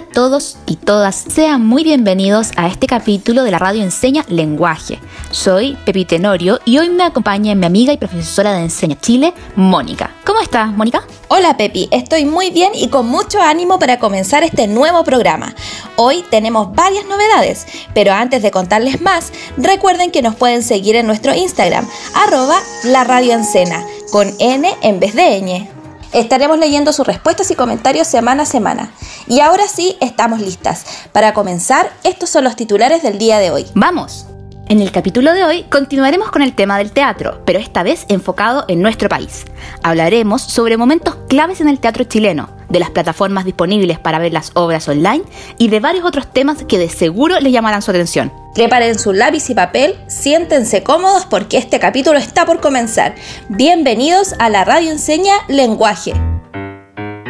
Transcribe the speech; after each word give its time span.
Todos 0.00 0.56
y 0.66 0.76
todas, 0.76 1.14
sean 1.14 1.66
muy 1.66 1.82
bienvenidos 1.82 2.50
a 2.56 2.68
este 2.68 2.86
capítulo 2.86 3.42
de 3.42 3.50
la 3.50 3.58
radio 3.58 3.82
Enseña 3.82 4.24
Lenguaje. 4.28 5.00
Soy 5.30 5.76
Pepi 5.84 6.04
Tenorio 6.04 6.60
y 6.64 6.78
hoy 6.78 6.88
me 6.90 7.04
acompaña 7.04 7.54
mi 7.54 7.66
amiga 7.66 7.92
y 7.92 7.96
profesora 7.96 8.52
de 8.52 8.62
Enseña 8.62 8.98
Chile, 9.00 9.34
Mónica. 9.56 10.10
¿Cómo 10.24 10.40
estás, 10.40 10.72
Mónica? 10.72 11.04
Hola 11.28 11.56
Pepi, 11.56 11.88
estoy 11.90 12.24
muy 12.24 12.50
bien 12.50 12.72
y 12.74 12.88
con 12.88 13.06
mucho 13.06 13.40
ánimo 13.40 13.78
para 13.78 13.98
comenzar 13.98 14.44
este 14.44 14.66
nuevo 14.66 15.04
programa. 15.04 15.54
Hoy 15.96 16.24
tenemos 16.30 16.74
varias 16.74 17.04
novedades, 17.06 17.66
pero 17.92 18.12
antes 18.12 18.42
de 18.42 18.50
contarles 18.50 19.00
más, 19.00 19.32
recuerden 19.56 20.10
que 20.10 20.22
nos 20.22 20.36
pueden 20.36 20.62
seguir 20.62 20.96
en 20.96 21.06
nuestro 21.06 21.34
Instagram, 21.34 21.86
arroba 22.14 22.58
la 22.84 23.04
con 24.10 24.32
N 24.38 24.76
en 24.82 25.00
vez 25.00 25.14
de 25.14 25.40
ñ. 25.42 25.77
Estaremos 26.12 26.58
leyendo 26.58 26.92
sus 26.92 27.06
respuestas 27.06 27.50
y 27.50 27.54
comentarios 27.54 28.06
semana 28.06 28.44
a 28.44 28.46
semana. 28.46 28.92
Y 29.26 29.40
ahora 29.40 29.68
sí, 29.68 29.96
estamos 30.00 30.40
listas. 30.40 30.84
Para 31.12 31.34
comenzar, 31.34 31.92
estos 32.02 32.30
son 32.30 32.44
los 32.44 32.56
titulares 32.56 33.02
del 33.02 33.18
día 33.18 33.38
de 33.38 33.50
hoy. 33.50 33.66
¡Vamos! 33.74 34.26
En 34.68 34.80
el 34.80 34.92
capítulo 34.92 35.32
de 35.32 35.44
hoy 35.44 35.62
continuaremos 35.64 36.30
con 36.30 36.42
el 36.42 36.54
tema 36.54 36.76
del 36.76 36.92
teatro, 36.92 37.42
pero 37.46 37.58
esta 37.58 37.82
vez 37.82 38.04
enfocado 38.08 38.64
en 38.68 38.82
nuestro 38.82 39.08
país. 39.08 39.46
Hablaremos 39.82 40.42
sobre 40.42 40.76
momentos 40.76 41.16
claves 41.28 41.60
en 41.62 41.68
el 41.68 41.78
teatro 41.78 42.04
chileno, 42.04 42.50
de 42.68 42.80
las 42.80 42.90
plataformas 42.90 43.44
disponibles 43.44 43.98
para 43.98 44.18
ver 44.18 44.32
las 44.32 44.52
obras 44.54 44.88
online 44.88 45.22
y 45.58 45.68
de 45.68 45.80
varios 45.80 46.04
otros 46.04 46.32
temas 46.32 46.64
que 46.64 46.78
de 46.78 46.88
seguro 46.88 47.40
les 47.40 47.52
llamarán 47.52 47.82
su 47.82 47.90
atención. 47.90 48.32
Preparen 48.54 48.98
su 48.98 49.12
lápiz 49.12 49.48
y 49.50 49.54
papel, 49.54 49.94
siéntense 50.08 50.82
cómodos 50.82 51.26
porque 51.26 51.58
este 51.58 51.78
capítulo 51.78 52.18
está 52.18 52.44
por 52.46 52.60
comenzar. 52.60 53.14
Bienvenidos 53.48 54.34
a 54.38 54.48
la 54.48 54.64
radio 54.64 54.90
enseña 54.90 55.34
lenguaje. 55.48 56.12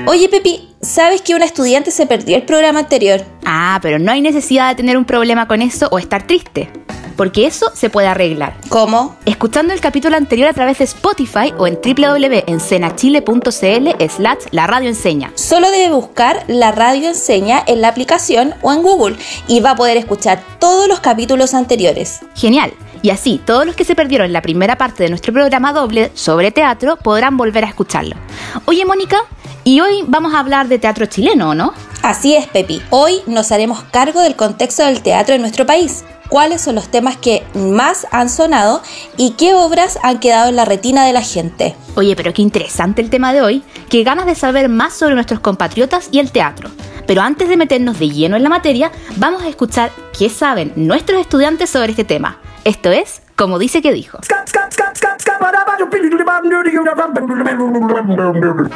Oye 0.06 0.28
Pepi, 0.28 0.74
¿sabes 0.80 1.22
que 1.22 1.34
una 1.34 1.44
estudiante 1.44 1.91
se 1.91 2.06
perdió 2.06 2.36
el 2.36 2.42
programa 2.42 2.80
anterior? 2.80 3.22
Ah, 3.44 3.78
pero 3.82 3.98
no 3.98 4.12
hay 4.12 4.20
necesidad 4.20 4.68
de 4.68 4.74
tener 4.74 4.96
un 4.96 5.04
problema 5.04 5.48
con 5.48 5.62
eso 5.62 5.88
o 5.91 5.98
estar 5.98 6.27
triste 6.27 6.70
porque 7.18 7.46
eso 7.46 7.70
se 7.74 7.91
puede 7.91 8.06
arreglar. 8.06 8.54
¿Cómo? 8.69 9.16
Escuchando 9.26 9.74
el 9.74 9.80
capítulo 9.80 10.16
anterior 10.16 10.48
a 10.48 10.54
través 10.54 10.78
de 10.78 10.84
Spotify 10.84 11.52
o 11.58 11.66
en 11.66 11.80
www.encenachile.cl 11.84 13.88
slash 14.08 14.38
la 14.52 14.69
radio 14.69 14.88
enseña. 14.88 15.32
Solo 15.34 15.72
debe 15.72 15.92
buscar 15.92 16.44
la 16.46 16.70
radio 16.70 17.08
enseña 17.08 17.64
en 17.66 17.82
la 17.82 17.88
aplicación 17.88 18.54
o 18.62 18.72
en 18.72 18.82
Google 18.82 19.16
y 19.48 19.58
va 19.58 19.72
a 19.72 19.76
poder 19.76 19.96
escuchar 19.96 20.41
todos 20.60 20.86
los 20.86 21.00
capítulos 21.00 21.54
anteriores. 21.54 22.20
Genial. 22.36 22.72
Y 23.02 23.10
así, 23.10 23.41
todos 23.44 23.66
los 23.66 23.77
que 23.77 23.84
se 23.84 23.94
perdieron 23.94 24.32
la 24.32 24.42
primera 24.42 24.77
parte 24.77 25.04
de 25.04 25.10
nuestro 25.10 25.32
programa 25.32 25.72
doble 25.72 26.10
sobre 26.14 26.50
teatro 26.50 26.96
podrán 26.96 27.36
volver 27.36 27.64
a 27.64 27.68
escucharlo. 27.68 28.16
Oye, 28.64 28.84
Mónica, 28.84 29.18
y 29.64 29.80
hoy 29.80 30.04
vamos 30.06 30.34
a 30.34 30.41
hablar 30.41 30.68
de 30.68 30.78
teatro 30.78 31.06
chileno, 31.06 31.54
¿no? 31.54 31.72
Así 32.02 32.34
es, 32.34 32.46
Pepi. 32.46 32.80
Hoy 32.91 33.20
nos 33.26 33.52
haremos 33.52 33.82
cargo 33.84 34.20
del 34.22 34.36
contexto 34.36 34.84
del 34.84 35.02
teatro 35.02 35.34
en 35.34 35.41
nuestro 35.41 35.66
país 35.66 36.04
cuáles 36.28 36.60
son 36.60 36.74
los 36.74 36.88
temas 36.88 37.16
que 37.16 37.42
más 37.54 38.06
han 38.10 38.28
sonado 38.28 38.82
y 39.16 39.30
qué 39.32 39.54
obras 39.54 39.98
han 40.02 40.20
quedado 40.20 40.48
en 40.48 40.56
la 40.56 40.64
retina 40.64 41.04
de 41.04 41.12
la 41.12 41.22
gente. 41.22 41.74
Oye, 41.96 42.14
pero 42.16 42.32
qué 42.32 42.42
interesante 42.42 43.02
el 43.02 43.10
tema 43.10 43.32
de 43.32 43.42
hoy, 43.42 43.62
qué 43.88 44.04
ganas 44.04 44.26
de 44.26 44.34
saber 44.34 44.69
más 44.69 44.94
sobre 44.94 45.14
nuestros 45.14 45.41
compatriotas 45.41 46.08
y 46.12 46.19
el 46.19 46.30
teatro. 46.30 46.70
Pero 47.06 47.22
antes 47.22 47.48
de 47.48 47.56
meternos 47.56 47.98
de 47.98 48.10
lleno 48.10 48.36
en 48.36 48.42
la 48.42 48.50
materia, 48.50 48.92
vamos 49.16 49.42
a 49.42 49.48
escuchar 49.48 49.91
qué 50.16 50.28
saben 50.28 50.72
nuestros 50.76 51.20
estudiantes 51.20 51.70
sobre 51.70 51.91
este 51.91 52.04
tema. 52.04 52.38
Esto 52.69 52.93
es, 52.93 53.23
como 53.34 53.59
dice 53.59 53.81
que 53.81 53.95
dijo. 53.95 54.19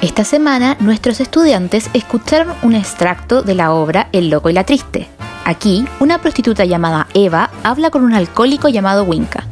Esta 0.00 0.24
semana, 0.24 0.76
nuestros 0.80 1.20
estudiantes 1.20 1.90
escucharon 1.92 2.54
un 2.62 2.74
extracto 2.74 3.42
de 3.42 3.54
la 3.54 3.74
obra 3.74 4.08
El 4.12 4.30
Loco 4.30 4.48
y 4.48 4.54
la 4.54 4.64
Triste, 4.64 5.10
Aquí, 5.44 5.84
una 6.00 6.22
prostituta 6.22 6.64
llamada 6.64 7.06
Eva 7.12 7.50
habla 7.64 7.90
con 7.90 8.02
un 8.02 8.14
alcohólico 8.14 8.70
llamado 8.70 9.04
Winca. 9.04 9.44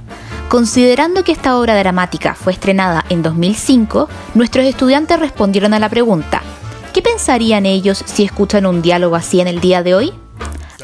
Considerando 0.49 1.23
que 1.23 1.33
esta 1.33 1.59
obra 1.59 1.77
dramática 1.77 2.35
fue 2.35 2.55
estrenada 2.55 3.05
en 3.11 3.23
2005, 3.23 4.09
nuestros 4.33 4.65
estudiantes 4.65 5.21
respondieron 5.21 5.75
a 5.75 5.79
la 5.79 5.91
pregunta, 5.91 6.41
¿qué 6.95 7.03
pensarían 7.03 7.67
ellos 7.67 8.03
si 8.07 8.25
escuchan 8.25 8.65
un 8.65 8.81
diálogo 8.81 9.17
así 9.17 9.43
en 9.43 9.49
el 9.49 9.61
día 9.61 9.83
de 9.83 9.95
hoy? 9.95 10.15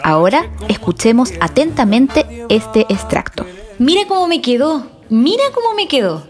Ahora 0.02 0.50
escuchemos 0.68 1.32
atentamente 1.40 2.24
este 2.48 2.80
extracto. 2.88 3.46
Mira 3.78 4.02
cómo 4.06 4.28
me 4.28 4.40
quedó, 4.40 4.90
mira 5.08 5.44
cómo 5.54 5.74
me 5.74 5.88
quedó. 5.88 6.26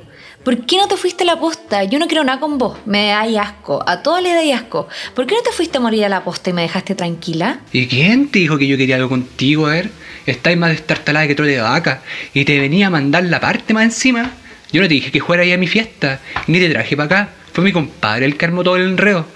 ¿Por 0.47 0.65
qué 0.65 0.77
no 0.77 0.87
te 0.87 0.97
fuiste 0.97 1.25
a 1.25 1.27
la 1.27 1.41
posta? 1.41 1.83
Yo 1.83 1.99
no 1.99 2.07
quiero 2.07 2.23
nada 2.23 2.39
con 2.39 2.57
vos. 2.57 2.79
Me 2.87 3.09
da 3.09 3.23
asco. 3.43 3.83
A 3.85 4.03
todos 4.05 4.23
le 4.23 4.33
da 4.33 4.57
asco. 4.57 4.87
¿Por 5.13 5.27
qué 5.27 5.35
no 5.35 5.43
te 5.43 5.51
fuiste 5.51 5.79
a 5.79 5.81
morir 5.81 6.05
a 6.05 6.09
la 6.09 6.23
posta 6.23 6.51
y 6.51 6.53
me 6.53 6.63
dejaste 6.63 6.95
tranquila? 6.95 7.59
¿Y 7.73 7.89
quién 7.89 8.29
te 8.29 8.39
dijo 8.39 8.57
que 8.57 8.69
yo 8.69 8.77
quería 8.77 8.95
algo 8.95 9.09
contigo? 9.09 9.67
A 9.67 9.71
ver, 9.71 9.91
estáis 10.25 10.57
más 10.57 10.71
destartalada 10.71 11.27
que 11.27 11.35
trote 11.35 11.51
de 11.51 11.61
vaca. 11.61 12.03
Y 12.33 12.45
te 12.45 12.61
venía 12.61 12.87
a 12.87 12.91
mandar 12.91 13.25
la 13.25 13.41
parte 13.41 13.75
más 13.75 13.87
encima. 13.87 14.31
Yo 14.71 14.83
no 14.83 14.87
te 14.87 14.95
dije 14.95 15.11
que 15.11 15.21
fuera 15.21 15.43
ahí 15.43 15.51
a 15.51 15.59
mi 15.59 15.67
fiesta. 15.67 16.21
Ni 16.47 16.61
te 16.61 16.71
traje 16.71 16.97
para 16.97 17.07
acá. 17.07 17.29
Fue 17.53 17.65
mi 17.65 17.73
compadre 17.73 18.27
el 18.27 18.37
que 18.37 18.45
armó 18.45 18.63
todo 18.63 18.77
el 18.77 18.87
enredo. 18.87 19.27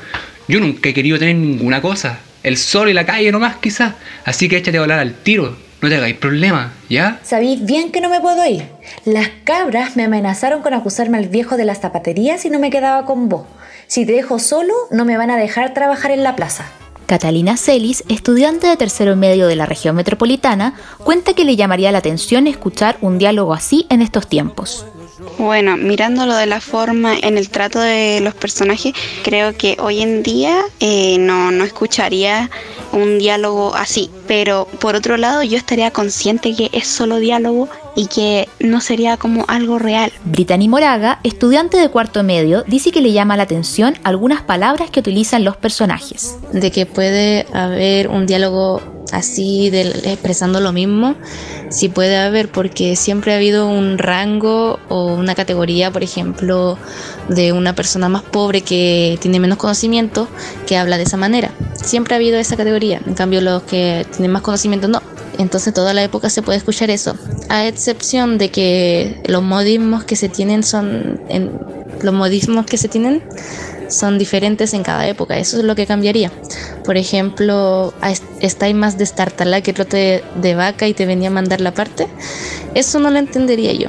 Yo 0.47 0.61
nunca 0.61 0.91
he 0.91 0.95
querido 0.95 1.19
tener 1.19 1.35
ninguna 1.35 1.83
cosa. 1.83 2.21
El 2.43 2.57
sol 2.57 2.89
y 2.89 2.95
la 2.95 3.07
calle 3.07 3.31
nomás 3.33 3.57
quizás. 3.57 3.95
Así 4.25 4.49
que 4.49 4.57
échate 4.57 4.79
a 4.79 4.81
volar 4.81 4.99
al 4.99 5.15
tiro. 5.15 5.57
No 5.83 5.89
te 5.89 5.97
hagáis 5.97 6.17
problema, 6.17 6.73
¿ya? 6.91 7.21
Sabéis 7.23 7.65
bien 7.65 7.91
que 7.91 8.01
no 8.01 8.11
me 8.11 8.21
puedo 8.21 8.45
ir. 8.47 8.65
Las 9.05 9.29
cabras 9.45 9.97
me 9.97 10.05
amenazaron 10.05 10.61
con 10.61 10.75
acusarme 10.75 11.17
al 11.17 11.29
viejo 11.29 11.57
de 11.57 11.65
las 11.65 11.81
zapaterías 11.81 12.43
si 12.43 12.51
no 12.51 12.59
me 12.59 12.71
quedaba 12.71 13.07
con 13.07 13.29
vos. 13.31 13.47
Si 13.87 14.05
te 14.05 14.13
dejo 14.13 14.39
solo, 14.39 14.75
no 14.91 15.05
me 15.05 15.17
van 15.17 15.31
a 15.31 15.39
dejar 15.39 15.73
trabajar 15.73 16.11
en 16.11 16.23
la 16.23 16.37
plaza. 16.37 16.67
Catalina 17.07 17.57
Celis, 17.57 18.05
estudiante 18.09 18.69
de 18.69 18.77
tercero 18.77 19.17
medio 19.17 19.49
de 19.49 19.57
la 19.57 19.67
región 19.67 19.97
metropolitana, 19.97 20.75
cuenta 21.03 21.35
que 21.35 21.45
le 21.45 21.57
llamaría 21.57 21.91
la 21.91 21.99
atención 21.99 22.47
escuchar 22.47 22.99
un 23.01 23.19
diálogo 23.19 23.53
así 23.53 23.87
en 23.89 24.01
estos 24.01 24.29
tiempos. 24.29 24.87
Bueno, 25.39 25.77
mirándolo 25.77 26.35
de 26.35 26.47
la 26.47 26.61
forma 26.61 27.15
en 27.17 27.39
el 27.39 27.49
trato 27.51 27.81
de 27.81 28.21
los 28.21 28.35
personajes, 28.35 28.95
creo 29.23 29.57
que 29.57 29.77
hoy 29.81 30.03
en 30.03 30.23
día 30.23 30.63
eh, 30.81 31.17
no, 31.19 31.51
no 31.51 31.65
escucharía 31.65 32.51
un 32.93 33.19
diálogo 33.19 33.75
así, 33.75 34.11
pero 34.27 34.67
por 34.81 34.95
otro 34.95 35.17
lado 35.17 35.43
yo 35.43 35.57
estaría 35.57 35.91
consciente 35.91 36.55
que 36.55 36.71
es 36.73 36.87
solo 36.87 37.17
diálogo 37.17 37.69
y 37.95 38.07
que 38.07 38.49
no 38.61 38.81
sería 38.81 39.17
como 39.17 39.45
algo 39.49 39.79
real. 39.79 40.13
Brittany 40.25 40.69
Moraga, 40.69 41.21
estudiante 41.25 41.77
de 41.77 41.89
cuarto 41.89 42.23
medio, 42.23 42.63
dice 42.67 42.91
que 42.91 43.01
le 43.01 43.13
llama 43.13 43.37
la 43.37 43.45
atención 43.45 43.95
algunas 44.05 44.43
palabras 44.43 44.91
que 44.91 45.01
utilizan 45.01 45.45
los 45.45 45.57
personajes. 45.57 46.37
De 46.53 46.71
que 46.71 46.87
puede 46.87 47.47
haber 47.53 48.09
un 48.09 48.27
diálogo 48.27 49.00
así 49.13 49.71
expresando 49.75 50.61
lo 50.61 50.73
mismo, 50.73 51.15
sí 51.71 51.89
puede 51.89 52.17
haber 52.17 52.51
porque 52.51 52.97
siempre 52.97 53.33
ha 53.33 53.37
habido 53.37 53.69
un 53.69 53.99
rango 53.99 54.79
o 54.89 55.15
una 55.15 55.35
categoría, 55.35 55.91
por 55.91 56.03
ejemplo, 56.03 56.79
de 57.29 57.53
una 57.53 57.75
persona 57.75 58.09
más 58.09 58.23
pobre 58.23 58.63
que 58.63 59.19
tiene 59.21 59.41
menos 59.41 59.59
conocimiento 59.59 60.29
que 60.67 60.77
habla 60.77 60.97
de 60.97 61.05
esa 61.05 61.17
manera. 61.17 61.51
Siempre 61.75 62.15
ha 62.15 62.17
habido 62.17 62.39
esa 62.39 62.57
categoría, 62.57 63.01
en 63.07 63.15
cambio 63.15 63.41
los 63.41 63.63
que 63.63 64.07
tienen 64.13 64.33
más 64.33 64.43
conocimiento 64.43 64.89
no. 64.89 65.03
Entonces 65.39 65.73
toda 65.73 65.95
la 65.95 66.03
época 66.03 66.29
se 66.29 66.43
puede 66.43 66.59
escuchar 66.59 66.91
eso, 66.91 67.17
a 67.49 67.67
excepción 67.67 68.37
de 68.37 68.51
que 68.51 69.23
los 69.27 69.43
modismos 69.43 70.05
que 70.05 70.17
se 70.17 70.29
tienen 70.29 70.63
son 70.63 71.21
los 72.03 72.15
modismos 72.15 72.67
que 72.67 72.77
se 72.77 72.89
tienen 72.89 73.23
son 73.89 74.19
diferentes 74.19 74.73
en 74.75 74.83
cada 74.83 75.07
época. 75.09 75.39
Eso 75.39 75.59
es 75.59 75.65
lo 75.65 75.75
que 75.75 75.87
cambiaría. 75.87 76.31
Por 76.85 76.97
ejemplo, 76.97 77.93
estáis 78.41 78.75
más 78.75 78.99
destartalá 78.99 79.61
que 79.61 79.73
trote 79.73 80.25
de 80.37 80.55
vaca 80.55 80.89
y 80.89 80.95
te 80.95 81.07
venía 81.07 81.29
a 81.29 81.33
mandar 81.33 81.61
la 81.61 81.73
parte. 81.73 82.09
Eso 82.75 82.99
no 82.99 83.11
lo 83.11 83.19
entendería 83.19 83.73
yo 83.73 83.89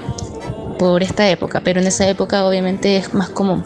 por 0.78 1.04
esta 1.04 1.30
época, 1.30 1.62
pero 1.64 1.80
en 1.80 1.88
esa 1.88 2.08
época 2.08 2.46
obviamente 2.46 2.98
es 2.98 3.14
más 3.14 3.30
común. 3.30 3.64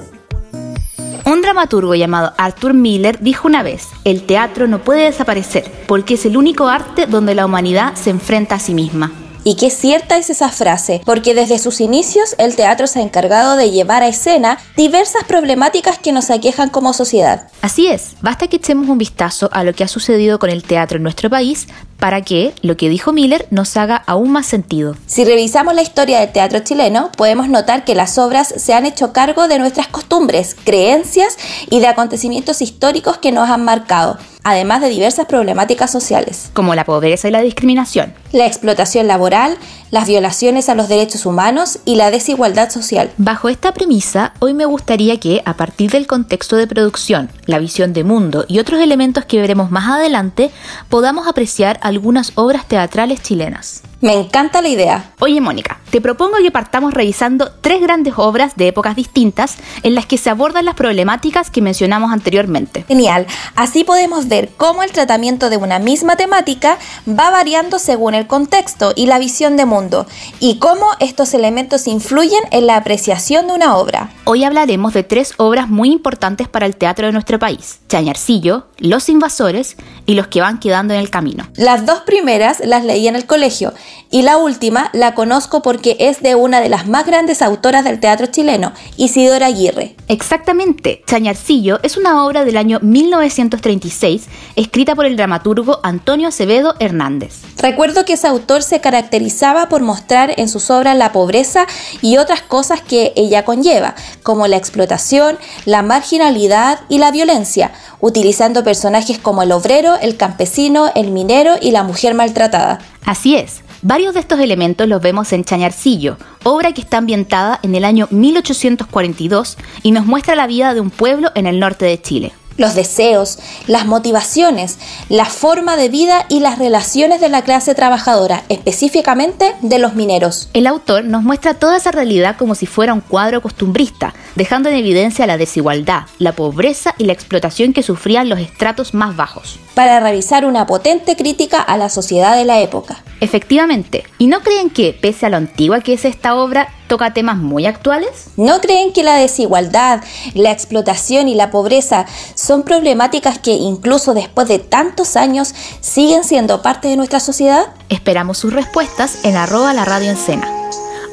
Un 1.26 1.42
dramaturgo 1.42 1.96
llamado 1.96 2.34
Arthur 2.38 2.74
Miller 2.74 3.20
dijo 3.20 3.48
una 3.48 3.64
vez, 3.64 3.88
el 4.04 4.24
teatro 4.24 4.68
no 4.68 4.84
puede 4.84 5.06
desaparecer 5.06 5.72
porque 5.88 6.14
es 6.14 6.26
el 6.26 6.38
único 6.38 6.68
arte 6.68 7.08
donde 7.08 7.34
la 7.34 7.46
humanidad 7.46 7.96
se 7.96 8.12
enfrenta 8.12 8.56
a 8.56 8.60
sí 8.60 8.76
misma. 8.76 9.12
Y 9.47 9.57
qué 9.57 9.69
cierta 9.69 10.18
es 10.18 10.31
esa 10.31 10.50
frase, 10.50 11.01
porque 11.06 11.36
desde 11.36 11.59
sus 11.59 11.80
inicios 11.80 12.33
el 12.39 12.56
teatro 12.56 12.88
se 12.88 12.97
ha 12.97 13.03
encargado 13.03 13.56
de 13.56 13.69
llevar 13.69 14.01
a 14.01 14.07
escena 14.07 14.57
diversas 14.75 15.24
problemáticas 15.24 16.00
que 16.00 16.12
nos 16.12 16.31
aquejan 16.31 16.71
como 16.71 16.94
sociedad. 16.94 17.47
Así 17.62 17.86
es, 17.86 18.15
basta 18.21 18.47
que 18.47 18.56
echemos 18.56 18.89
un 18.89 18.97
vistazo 18.97 19.47
a 19.51 19.63
lo 19.63 19.74
que 19.74 19.83
ha 19.83 19.88
sucedido 19.88 20.39
con 20.39 20.50
el 20.50 20.63
teatro 20.63 20.97
en 20.97 21.03
nuestro 21.03 21.30
país 21.30 21.68
para 22.00 22.21
que 22.21 22.53
lo 22.62 22.77
que 22.77 22.89
dijo 22.89 23.13
Miller 23.13 23.47
nos 23.51 23.77
haga 23.77 23.95
aún 24.06 24.31
más 24.31 24.45
sentido. 24.45 24.95
Si 25.06 25.25
revisamos 25.25 25.75
la 25.75 25.81
historia 25.81 26.19
del 26.19 26.31
teatro 26.31 26.59
chileno, 26.59 27.12
podemos 27.18 27.50
notar 27.50 27.83
que 27.86 27.95
las 27.95 28.18
obras 28.18 28.53
se 28.57 28.74
han 28.74 28.86
hecho 28.86 29.13
cargo 29.13 29.47
de 29.47 29.59
nuestras 29.59 29.88
costumbres, 29.88 30.56
creencias 30.63 31.38
y 31.69 31.80
de 31.80 31.88
acontecimientos 31.88 32.62
históricos 32.62 33.18
que 33.18 33.31
nos 33.31 33.50
han 33.50 33.63
marcado 33.63 34.18
además 34.45 34.80
de 34.80 34.89
diversas 34.89 35.25
problemáticas 35.25 35.92
sociales. 35.92 36.51
Como 36.53 36.75
la 36.75 36.86
pobreza 36.86 37.27
y 37.27 37.31
la 37.31 37.42
discriminación. 37.42 38.13
La 38.31 38.45
explotación 38.45 39.07
laboral, 39.07 39.57
las 39.89 40.07
violaciones 40.07 40.69
a 40.69 40.75
los 40.75 40.88
derechos 40.88 41.25
humanos 41.25 41.80
y 41.83 41.95
la 41.95 42.12
desigualdad 42.12 42.69
social. 42.69 43.09
Bajo 43.18 43.50
esta 43.50 43.74
premisa, 43.74 44.33
hoy 44.38 44.53
me 44.53 44.65
gustaría 44.65 45.19
que, 45.19 45.42
a 45.45 45.56
partir 45.56 45.89
del 45.89 46.06
contexto 46.06 46.57
de 46.57 46.68
producción, 46.68 47.31
la 47.47 47.57
visión 47.57 47.92
de 47.94 48.03
mundo 48.03 48.45
y 48.47 48.59
otros 48.59 48.80
elementos 48.81 49.25
que 49.25 49.42
veremos 49.42 49.71
más 49.71 49.89
adelante, 49.89 50.51
podamos 50.89 51.27
apreciar 51.27 51.80
algunas 51.95 52.33
obras 52.36 52.68
teatrales 52.68 53.21
chilenas. 53.21 53.81
Me 54.01 54.13
encanta 54.13 54.62
la 54.62 54.68
idea. 54.68 55.13
Oye, 55.19 55.39
Mónica, 55.39 55.80
te 55.89 56.01
propongo 56.01 56.38
que 56.42 56.51
partamos 56.51 56.94
revisando 56.94 57.51
tres 57.62 57.81
grandes 57.81 58.13
obras 58.18 58.56
de 58.56 58.68
épocas 58.68 58.95
distintas 58.95 59.56
en 59.83 59.95
las 59.95 60.06
que 60.06 60.18
se 60.18 60.30
abordan 60.30 60.65
las 60.65 60.75
problemáticas 60.75 61.50
que 61.50 61.62
mencionamos 61.62 62.12
anteriormente. 62.12 62.83
Genial. 62.88 63.25
Así 63.56 63.83
podemos 63.83 64.27
ver 64.27 64.51
cómo 64.57 64.83
el 64.83 64.92
tratamiento 64.92 65.50
de 65.50 65.57
una 65.57 65.80
misma 65.80 66.18
temática 66.18 66.77
va 67.07 67.31
variando 67.31 67.80
según 67.80 68.13
el 68.15 68.27
contexto 68.27 68.92
y 68.95 69.06
la 69.06 69.18
visión 69.18 69.56
de 69.56 69.65
mundo, 69.65 70.06
y 70.39 70.59
cómo 70.59 70.86
estos 71.00 71.33
elementos 71.33 71.88
influyen 71.88 72.42
en 72.51 72.68
la 72.68 72.75
apreciación 72.75 73.47
de 73.47 73.53
una 73.53 73.77
obra. 73.77 74.09
Hoy 74.25 74.44
hablaremos 74.44 74.94
de 74.94 75.03
tres 75.03 75.33
obras 75.38 75.69
muy 75.69 75.92
importantes 75.92 76.47
para 76.47 76.65
el 76.65 76.75
teatro 76.75 77.07
de 77.07 77.13
nuestro 77.13 77.39
país: 77.39 77.80
Chañarcillo, 77.88 78.68
Los 78.77 79.07
Invasores 79.09 79.77
y 80.06 80.15
Los 80.15 80.27
que 80.27 80.42
van 80.42 80.59
quedando 80.59 80.94
en 80.94 81.00
el 81.00 81.09
camino. 81.09 81.47
Las 81.56 81.86
dos 81.86 82.01
primeras 82.01 82.59
las 82.65 82.83
leí 82.83 83.07
en 83.07 83.15
el 83.15 83.25
colegio 83.25 83.74
y 84.16 84.22
la 84.22 84.38
última 84.38 84.90
la 84.94 85.14
conozco 85.14 85.62
porque 85.62 85.98
es 86.00 86.22
de 86.22 86.36
una 86.36 86.62
de 86.62 86.70
las 86.70 86.88
más 86.88 87.06
grandes 87.06 87.42
autoras 87.42 87.84
del 87.84 88.00
teatro 88.00 88.28
chileno, 88.28 88.72
Isidora 88.96 89.48
Aguirre. 89.48 89.98
Exactamente, 90.08 91.04
Chañarcillo 91.06 91.82
es 91.84 91.98
una 91.98 92.24
obra 92.24 92.46
del 92.46 92.56
año 92.56 92.80
1936 92.82 94.28
escrita 94.56 94.96
por 94.96 95.06
el 95.06 95.18
dramaturgo 95.18 95.82
Antonio 95.84 96.30
Acevedo 96.30 96.76
Hernández. 96.80 97.42
Recuerdo 97.58 98.06
que 98.06 98.14
ese 98.14 98.28
autor 98.28 98.64
se 98.64 98.80
caracterizaba 98.80 99.68
por 99.68 99.82
mostrar 99.82 100.32
en 100.38 100.48
sus 100.48 100.70
obras 100.70 100.96
la 100.96 101.12
pobreza 101.12 101.68
y 102.02 102.16
otras 102.16 102.42
cosas 102.42 102.80
que 102.82 103.12
ella 103.18 103.44
conlleva, 103.44 103.96
como 104.24 104.48
la 104.48 104.56
explotación, 104.56 105.38
la 105.66 105.82
marginalidad 105.82 106.80
y 106.88 107.00
la 107.00 107.12
violencia, 107.12 107.74
utilizando 108.00 108.64
personajes 108.64 109.18
como 109.18 109.44
el 109.44 109.52
obrero, 109.52 109.96
el 110.02 110.16
campesino, 110.16 110.90
el 110.96 111.12
minero 111.12 111.56
y 111.62 111.72
la 111.72 111.84
mujer 111.84 112.14
maltratada. 112.14 112.80
Así 113.04 113.36
es, 113.36 113.62
Varios 113.88 114.16
de 114.16 114.20
estos 114.20 114.40
elementos 114.40 114.88
los 114.88 115.00
vemos 115.00 115.32
en 115.32 115.44
Chañarcillo, 115.44 116.18
obra 116.42 116.74
que 116.74 116.82
está 116.82 116.98
ambientada 116.98 117.60
en 117.62 117.76
el 117.76 117.86
año 117.86 118.08
1842 118.10 119.60
y 119.84 119.92
nos 119.92 120.08
muestra 120.08 120.34
la 120.34 120.48
vida 120.48 120.74
de 120.74 120.82
un 120.82 120.90
pueblo 120.90 121.30
en 121.36 121.46
el 121.46 121.60
norte 121.60 121.86
de 121.86 122.02
Chile 122.02 122.34
los 122.57 122.75
deseos, 122.75 123.40
las 123.68 123.86
motivaciones, 123.86 124.78
la 125.10 125.25
forma 125.25 125.78
de 125.78 125.90
vida 125.90 126.25
y 126.30 126.40
las 126.40 126.60
relaciones 126.60 127.22
de 127.22 127.30
la 127.30 127.42
clase 127.42 127.75
trabajadora, 127.75 128.44
específicamente 128.50 129.54
de 129.62 129.80
los 129.80 129.96
mineros. 129.96 130.50
El 130.54 130.68
autor 130.68 131.04
nos 131.06 131.24
muestra 131.24 131.56
toda 131.56 131.78
esa 131.78 131.92
realidad 131.92 132.38
como 132.38 132.56
si 132.56 132.66
fuera 132.66 132.94
un 132.94 133.02
cuadro 133.02 133.42
costumbrista, 133.42 134.13
dejando 134.36 134.69
en 134.69 134.75
evidencia 134.75 135.28
la 135.28 135.38
desigualdad, 135.38 136.04
la 136.19 136.34
pobreza 136.34 136.96
y 136.98 137.06
la 137.06 137.13
explotación 137.13 137.74
que 137.74 137.84
sufrían 137.84 138.30
los 138.30 138.40
estratos 138.40 138.94
más 138.94 139.16
bajos. 139.16 139.60
Para 139.74 140.00
realizar 140.00 140.46
una 140.46 140.66
potente 140.66 141.16
crítica 141.16 141.62
a 141.62 141.78
la 141.78 141.90
sociedad 141.90 142.36
de 142.38 142.46
la 142.46 142.62
época. 142.62 143.04
Efectivamente, 143.19 144.04
¿y 144.18 144.28
no 144.28 144.42
creen 144.42 144.69
que, 144.69 144.94
pese 144.94 145.25
a 145.25 145.30
lo 145.30 145.38
antigua 145.38 145.81
que 145.81 145.94
es 145.94 146.06
esta 146.06 146.36
obra, 146.36 146.69
toca 146.88 147.14
temas 147.14 147.38
muy 147.38 147.66
actuales? 147.66 148.28
¿No 148.38 148.62
creen 148.62 148.94
que 148.94 149.04
la 149.04 149.16
desigualdad, 149.16 150.04
la 150.34 150.52
explotación 150.52 151.28
y 151.28 151.36
la 151.36 151.52
pobreza 151.52 152.06
son 152.36 152.64
problemáticas 152.64 153.40
que 153.40 153.52
incluso 153.52 154.14
después 154.14 154.48
de 154.48 154.60
tantos 154.60 155.16
años 155.16 155.54
siguen 155.82 156.24
siendo 156.24 156.62
parte 156.62 156.88
de 156.88 156.98
nuestra 156.98 157.20
sociedad? 157.20 157.68
Esperamos 157.90 158.38
sus 158.38 158.54
respuestas 158.54 159.24
en 159.24 159.36
arroba 159.36 159.74
la 159.74 159.86
radio 159.86 160.10
en 160.10 160.18
cena. 160.18 160.48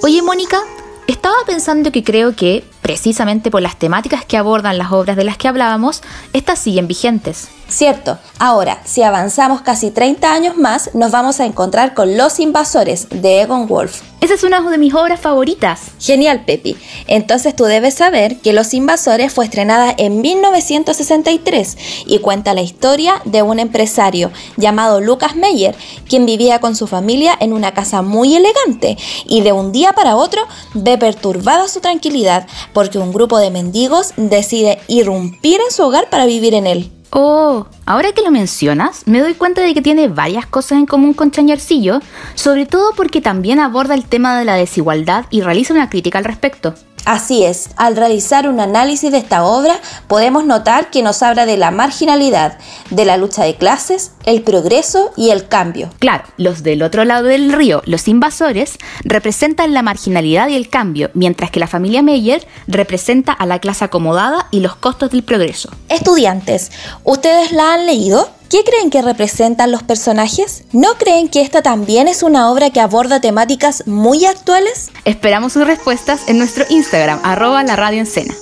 Oye 0.03 0.23
Mónica, 0.23 0.59
estaba 1.07 1.37
pensando 1.47 1.93
que 1.93 2.03
creo 2.03 2.35
que, 2.35 2.65
precisamente 2.82 3.50
por 3.50 3.62
las 3.62 3.79
temáticas 3.79 4.25
que 4.25 4.37
abordan 4.37 4.76
las 4.76 4.93
obras 4.93 5.17
de 5.17 5.25
las 5.25 5.38
que 5.38 5.49
hablábamos, 5.49 6.02
estas 6.32 6.58
siguen 6.58 6.88
vigentes. 6.88 7.49
Cierto. 7.73 8.19
Ahora, 8.38 8.82
si 8.84 9.02
avanzamos 9.02 9.62
casi 9.62 9.90
30 9.90 10.31
años 10.31 10.56
más, 10.58 10.90
nos 10.94 11.11
vamos 11.11 11.40
a 11.40 11.46
encontrar 11.46 11.94
con 11.94 12.19
Los 12.19 12.38
Invasores 12.38 13.08
de 13.08 13.40
Egon 13.40 13.67
Wolf. 13.67 14.02
Esa 14.20 14.34
es 14.34 14.44
una 14.44 14.61
de 14.61 14.79
mis 14.79 14.94
obras 14.94 15.19
favoritas. 15.19 15.81
Genial, 15.99 16.44
Pepi. 16.44 16.76
Entonces 17.08 17.56
tú 17.56 17.64
debes 17.64 17.94
saber 17.94 18.38
que 18.38 18.52
Los 18.52 18.73
Invasores 18.73 19.32
fue 19.32 19.46
estrenada 19.46 19.93
en 19.96 20.20
1963 20.20 21.76
y 22.06 22.20
cuenta 22.20 22.55
la 22.55 22.62
historia 22.62 23.20
de 23.25 23.43
un 23.43 23.58
empresario 23.58 24.31
llamado 24.56 25.00
Lucas 25.00 25.34
Meyer, 25.34 25.75
quien 26.08 26.25
vivía 26.25 26.61
con 26.61 26.76
su 26.76 26.87
familia 26.87 27.37
en 27.40 27.52
una 27.52 27.75
casa 27.75 28.02
muy 28.02 28.37
elegante 28.37 28.96
y 29.26 29.40
de 29.40 29.50
un 29.50 29.73
día 29.73 29.93
para 29.93 30.14
otro 30.14 30.46
ve 30.75 30.99
perturbada 30.99 31.67
su 31.67 31.81
tranquilidad 31.81 32.46
porque 32.73 32.99
un 32.99 33.13
grupo 33.13 33.39
de 33.39 33.51
mendigos 33.51 34.13
decide 34.17 34.79
irrumpir 34.89 35.61
en 35.61 35.71
su 35.71 35.83
hogar 35.83 36.09
para 36.11 36.27
vivir 36.27 36.55
en 36.55 36.67
él. 36.67 36.91
Oh, 37.15 37.67
ahora 37.85 38.13
que 38.13 38.23
lo 38.23 38.31
mencionas, 38.31 39.03
me 39.07 39.21
doy 39.21 39.35
cuenta 39.35 39.61
de 39.61 39.75
que 39.75 39.83
tiene 39.83 40.09
varias 40.09 40.47
cosas 40.47 40.79
en 40.79 40.87
común 40.87 41.13
con 41.13 41.31
Chañarcillo, 41.31 42.01
sobre 42.35 42.65
todo 42.65 42.93
porque 42.97 43.21
también 43.21 43.61
aborda 43.61 43.95
el 43.95 44.07
tema 44.07 44.39
de 44.39 44.47
la 44.47 44.55
desigualdad 44.55 45.27
y 45.31 45.43
realiza 45.43 45.75
una 45.75 45.91
crítica 45.91 46.17
al 46.17 46.25
respecto. 46.25 46.75
Así 47.05 47.45
es, 47.45 47.71
al 47.77 47.97
realizar 47.97 48.49
un 48.49 48.61
análisis 48.61 49.11
de 49.11 49.19
esta 49.19 49.45
obra 49.45 49.81
podemos 50.07 50.45
notar 50.45 50.91
que 50.91 51.03
nos 51.03 51.23
habla 51.23 51.47
de 51.47 51.57
la 51.57 51.73
marginalidad, 51.73 52.59
de 52.91 53.05
la 53.05 53.17
lucha 53.17 53.45
de 53.45 53.57
clases, 53.57 54.13
el 54.25 54.43
progreso 54.43 55.13
y 55.17 55.31
el 55.31 55.49
cambio. 55.49 55.91
Claro, 55.99 56.25
los 56.37 56.63
del 56.63 56.83
otro 56.83 57.05
lado 57.05 57.25
del 57.25 57.53
río, 57.53 57.83
los 57.87 58.07
invasores, 58.07 58.79
representan 59.05 59.75
la 59.75 59.83
marginalidad 59.83 60.49
y 60.49 60.55
el 60.55 60.69
cambio, 60.69 61.11
mientras 61.15 61.51
que 61.51 61.61
la 61.61 61.67
familia 61.67 62.03
Meyer 62.03 62.47
representa 62.69 63.33
a 63.33 63.47
la 63.47 63.59
clase 63.59 63.85
acomodada 63.85 64.47
y 64.53 64.61
los 64.61 64.77
costos 64.77 65.11
del 65.11 65.25
progreso. 65.25 65.71
Estudiantes, 65.89 66.71
¿ustedes 67.03 67.53
la 67.53 67.75
han 67.75 67.87
leído? 67.87 68.31
¿Qué 68.53 68.65
creen 68.65 68.91
que 68.91 69.01
representan 69.01 69.73
los 69.73 69.83
personajes? 69.83 70.65
¿No 70.73 70.99
creen 70.99 71.31
que 71.31 71.41
esta 71.41 71.63
también 71.63 72.07
es 72.07 72.23
una 72.23 72.51
obra 72.51 72.69
que 72.69 72.81
aborda 72.81 73.19
temáticas 73.19 73.87
muy 73.87 74.27
actuales? 74.27 74.91
Esperamos 75.07 75.55
sus 75.55 75.67
respuestas 75.67 76.29
en 76.29 76.37
nuestro 76.37 76.67
Instagram, 76.69 77.19
arroba 77.23 77.65
la 77.65 77.77
radio 77.77 78.03
en. 78.03 78.42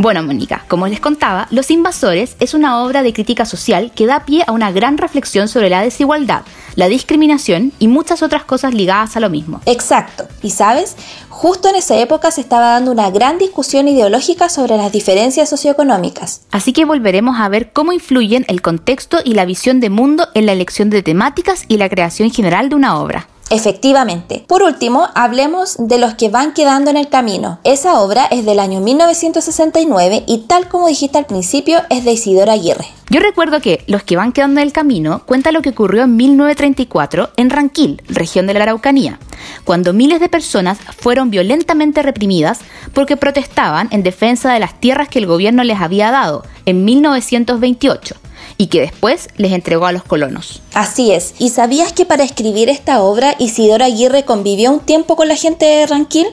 Bueno, 0.00 0.22
Mónica, 0.22 0.64
como 0.66 0.86
les 0.86 0.98
contaba, 0.98 1.46
Los 1.50 1.70
Invasores 1.70 2.34
es 2.40 2.54
una 2.54 2.82
obra 2.82 3.02
de 3.02 3.12
crítica 3.12 3.44
social 3.44 3.92
que 3.94 4.06
da 4.06 4.24
pie 4.24 4.42
a 4.46 4.52
una 4.52 4.72
gran 4.72 4.96
reflexión 4.96 5.46
sobre 5.46 5.68
la 5.68 5.82
desigualdad, 5.82 6.40
la 6.74 6.88
discriminación 6.88 7.74
y 7.78 7.86
muchas 7.86 8.22
otras 8.22 8.44
cosas 8.44 8.72
ligadas 8.72 9.18
a 9.18 9.20
lo 9.20 9.28
mismo. 9.28 9.60
Exacto. 9.66 10.26
Y 10.40 10.52
sabes, 10.52 10.96
justo 11.28 11.68
en 11.68 11.74
esa 11.74 11.98
época 11.98 12.30
se 12.30 12.40
estaba 12.40 12.70
dando 12.70 12.92
una 12.92 13.10
gran 13.10 13.36
discusión 13.36 13.88
ideológica 13.88 14.48
sobre 14.48 14.78
las 14.78 14.90
diferencias 14.90 15.50
socioeconómicas. 15.50 16.46
Así 16.50 16.72
que 16.72 16.86
volveremos 16.86 17.38
a 17.38 17.50
ver 17.50 17.74
cómo 17.74 17.92
influyen 17.92 18.46
el 18.48 18.62
contexto 18.62 19.18
y 19.22 19.34
la 19.34 19.44
visión 19.44 19.80
de 19.80 19.90
mundo 19.90 20.28
en 20.32 20.46
la 20.46 20.52
elección 20.52 20.88
de 20.88 21.02
temáticas 21.02 21.64
y 21.68 21.76
la 21.76 21.90
creación 21.90 22.30
general 22.30 22.70
de 22.70 22.76
una 22.76 22.98
obra. 22.98 23.28
Efectivamente. 23.50 24.44
Por 24.46 24.62
último, 24.62 25.08
hablemos 25.16 25.74
de 25.78 25.98
los 25.98 26.14
que 26.14 26.28
van 26.28 26.54
quedando 26.54 26.88
en 26.90 26.96
el 26.96 27.08
camino. 27.08 27.58
Esa 27.64 28.00
obra 28.00 28.26
es 28.26 28.46
del 28.46 28.60
año 28.60 28.80
1969 28.80 30.22
y 30.28 30.38
tal 30.46 30.68
como 30.68 30.86
dijiste 30.86 31.18
al 31.18 31.26
principio 31.26 31.80
es 31.90 32.04
de 32.04 32.12
Isidora 32.12 32.52
Aguirre. 32.52 32.86
Yo 33.10 33.18
recuerdo 33.18 33.60
que 33.60 33.82
Los 33.88 34.04
que 34.04 34.16
van 34.16 34.30
quedando 34.30 34.60
en 34.60 34.68
el 34.68 34.72
camino 34.72 35.22
cuenta 35.26 35.50
lo 35.50 35.62
que 35.62 35.70
ocurrió 35.70 36.04
en 36.04 36.14
1934 36.14 37.30
en 37.36 37.50
Ranquil, 37.50 38.00
región 38.06 38.46
de 38.46 38.54
la 38.54 38.62
Araucanía, 38.62 39.18
cuando 39.64 39.92
miles 39.92 40.20
de 40.20 40.28
personas 40.28 40.78
fueron 40.78 41.30
violentamente 41.30 42.02
reprimidas 42.02 42.60
porque 42.94 43.16
protestaban 43.16 43.88
en 43.90 44.04
defensa 44.04 44.52
de 44.52 44.60
las 44.60 44.78
tierras 44.78 45.08
que 45.08 45.18
el 45.18 45.26
gobierno 45.26 45.64
les 45.64 45.80
había 45.80 46.12
dado 46.12 46.44
en 46.66 46.84
1928 46.84 48.14
y 48.60 48.66
que 48.66 48.82
después 48.82 49.30
les 49.38 49.52
entregó 49.52 49.86
a 49.86 49.92
los 49.92 50.04
colonos. 50.04 50.60
Así 50.74 51.12
es. 51.12 51.32
¿Y 51.38 51.48
sabías 51.48 51.94
que 51.94 52.04
para 52.04 52.24
escribir 52.24 52.68
esta 52.68 53.00
obra 53.00 53.34
Isidoro 53.38 53.86
Aguirre 53.86 54.26
convivió 54.26 54.70
un 54.70 54.80
tiempo 54.80 55.16
con 55.16 55.28
la 55.28 55.34
gente 55.34 55.64
de 55.64 55.86
Ranquil 55.86 56.26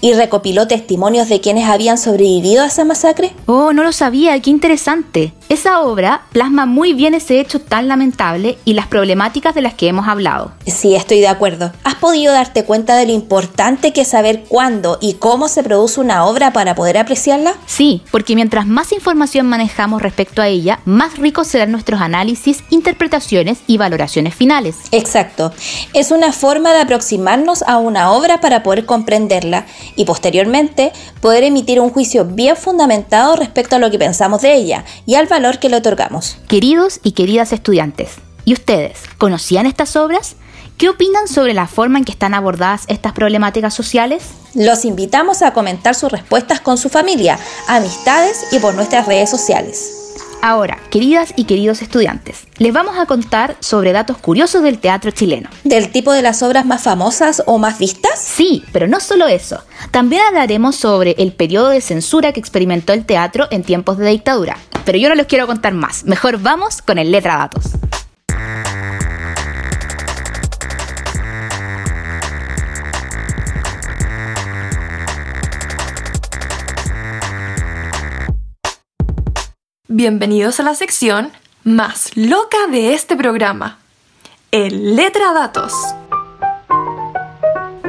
y 0.00 0.14
recopiló 0.14 0.66
testimonios 0.66 1.28
de 1.28 1.42
quienes 1.42 1.68
habían 1.68 1.98
sobrevivido 1.98 2.62
a 2.62 2.68
esa 2.68 2.86
masacre? 2.86 3.34
Oh, 3.44 3.74
no 3.74 3.82
lo 3.82 3.92
sabía, 3.92 4.40
qué 4.40 4.48
interesante. 4.48 5.34
Esa 5.50 5.80
obra 5.80 6.22
plasma 6.32 6.64
muy 6.64 6.94
bien 6.94 7.12
ese 7.12 7.40
hecho 7.40 7.60
tan 7.60 7.88
lamentable 7.88 8.56
y 8.64 8.72
las 8.72 8.86
problemáticas 8.86 9.54
de 9.54 9.60
las 9.60 9.74
que 9.74 9.88
hemos 9.88 10.08
hablado. 10.08 10.52
Sí, 10.66 10.94
estoy 10.94 11.20
de 11.20 11.28
acuerdo. 11.28 11.72
¿Has 11.84 11.96
podido 11.96 12.32
darte 12.32 12.64
cuenta 12.64 12.96
de 12.96 13.06
lo 13.06 13.12
importante 13.12 13.92
que 13.92 14.00
es 14.00 14.08
saber 14.08 14.44
cuándo 14.48 14.96
y 15.02 15.14
cómo 15.14 15.48
se 15.48 15.62
produce 15.62 16.00
una 16.00 16.24
obra 16.24 16.54
para 16.54 16.74
poder 16.74 16.96
apreciarla? 16.96 17.54
Sí, 17.66 18.02
porque 18.10 18.34
mientras 18.34 18.66
más 18.66 18.92
información 18.92 19.46
manejamos 19.46 20.00
respecto 20.00 20.40
a 20.40 20.48
ella, 20.48 20.80
más 20.86 21.18
ricos 21.18 21.48
nuestros 21.68 22.00
análisis, 22.00 22.62
interpretaciones 22.70 23.58
y 23.66 23.76
valoraciones 23.76 24.34
finales. 24.34 24.76
Exacto. 24.92 25.52
Es 25.92 26.10
una 26.10 26.32
forma 26.32 26.72
de 26.72 26.80
aproximarnos 26.80 27.62
a 27.62 27.78
una 27.78 28.12
obra 28.12 28.40
para 28.40 28.62
poder 28.62 28.86
comprenderla 28.86 29.66
y 29.96 30.04
posteriormente 30.04 30.92
poder 31.20 31.44
emitir 31.44 31.80
un 31.80 31.90
juicio 31.90 32.24
bien 32.24 32.56
fundamentado 32.56 33.36
respecto 33.36 33.76
a 33.76 33.78
lo 33.78 33.90
que 33.90 33.98
pensamos 33.98 34.42
de 34.42 34.54
ella 34.54 34.84
y 35.06 35.14
al 35.14 35.26
valor 35.26 35.58
que 35.58 35.68
le 35.68 35.76
otorgamos. 35.76 36.38
Queridos 36.48 37.00
y 37.02 37.12
queridas 37.12 37.52
estudiantes, 37.52 38.16
¿y 38.44 38.52
ustedes 38.52 39.00
conocían 39.18 39.66
estas 39.66 39.96
obras? 39.96 40.36
¿Qué 40.76 40.90
opinan 40.90 41.26
sobre 41.26 41.54
la 41.54 41.66
forma 41.66 41.98
en 41.98 42.04
que 42.04 42.12
están 42.12 42.34
abordadas 42.34 42.84
estas 42.88 43.12
problemáticas 43.14 43.72
sociales? 43.72 44.24
Los 44.54 44.84
invitamos 44.84 45.40
a 45.40 45.52
comentar 45.52 45.94
sus 45.94 46.12
respuestas 46.12 46.60
con 46.60 46.76
su 46.76 46.90
familia, 46.90 47.38
amistades 47.66 48.44
y 48.52 48.58
por 48.58 48.74
nuestras 48.74 49.06
redes 49.06 49.30
sociales. 49.30 50.05
Ahora, 50.46 50.78
queridas 50.92 51.34
y 51.34 51.42
queridos 51.42 51.82
estudiantes, 51.82 52.46
les 52.58 52.72
vamos 52.72 52.96
a 53.00 53.06
contar 53.06 53.56
sobre 53.58 53.90
datos 53.90 54.16
curiosos 54.18 54.62
del 54.62 54.78
teatro 54.78 55.10
chileno. 55.10 55.50
¿Del 55.64 55.90
tipo 55.90 56.12
de 56.12 56.22
las 56.22 56.40
obras 56.44 56.64
más 56.64 56.84
famosas 56.84 57.42
o 57.46 57.58
más 57.58 57.80
vistas? 57.80 58.20
Sí, 58.20 58.62
pero 58.72 58.86
no 58.86 59.00
solo 59.00 59.26
eso. 59.26 59.64
También 59.90 60.22
hablaremos 60.22 60.76
sobre 60.76 61.16
el 61.18 61.32
periodo 61.32 61.70
de 61.70 61.80
censura 61.80 62.30
que 62.30 62.38
experimentó 62.38 62.92
el 62.92 63.04
teatro 63.04 63.48
en 63.50 63.64
tiempos 63.64 63.98
de 63.98 64.08
dictadura. 64.08 64.56
Pero 64.84 64.98
yo 64.98 65.08
no 65.08 65.16
les 65.16 65.26
quiero 65.26 65.48
contar 65.48 65.72
más. 65.72 66.04
Mejor 66.04 66.38
vamos 66.38 66.80
con 66.80 66.98
el 66.98 67.10
letra 67.10 67.38
datos. 67.38 67.72
Bienvenidos 79.98 80.60
a 80.60 80.62
la 80.62 80.74
sección 80.74 81.32
más 81.64 82.14
loca 82.18 82.66
de 82.70 82.92
este 82.92 83.16
programa, 83.16 83.78
el 84.50 84.94
Letra 84.94 85.32
Datos. 85.32 85.72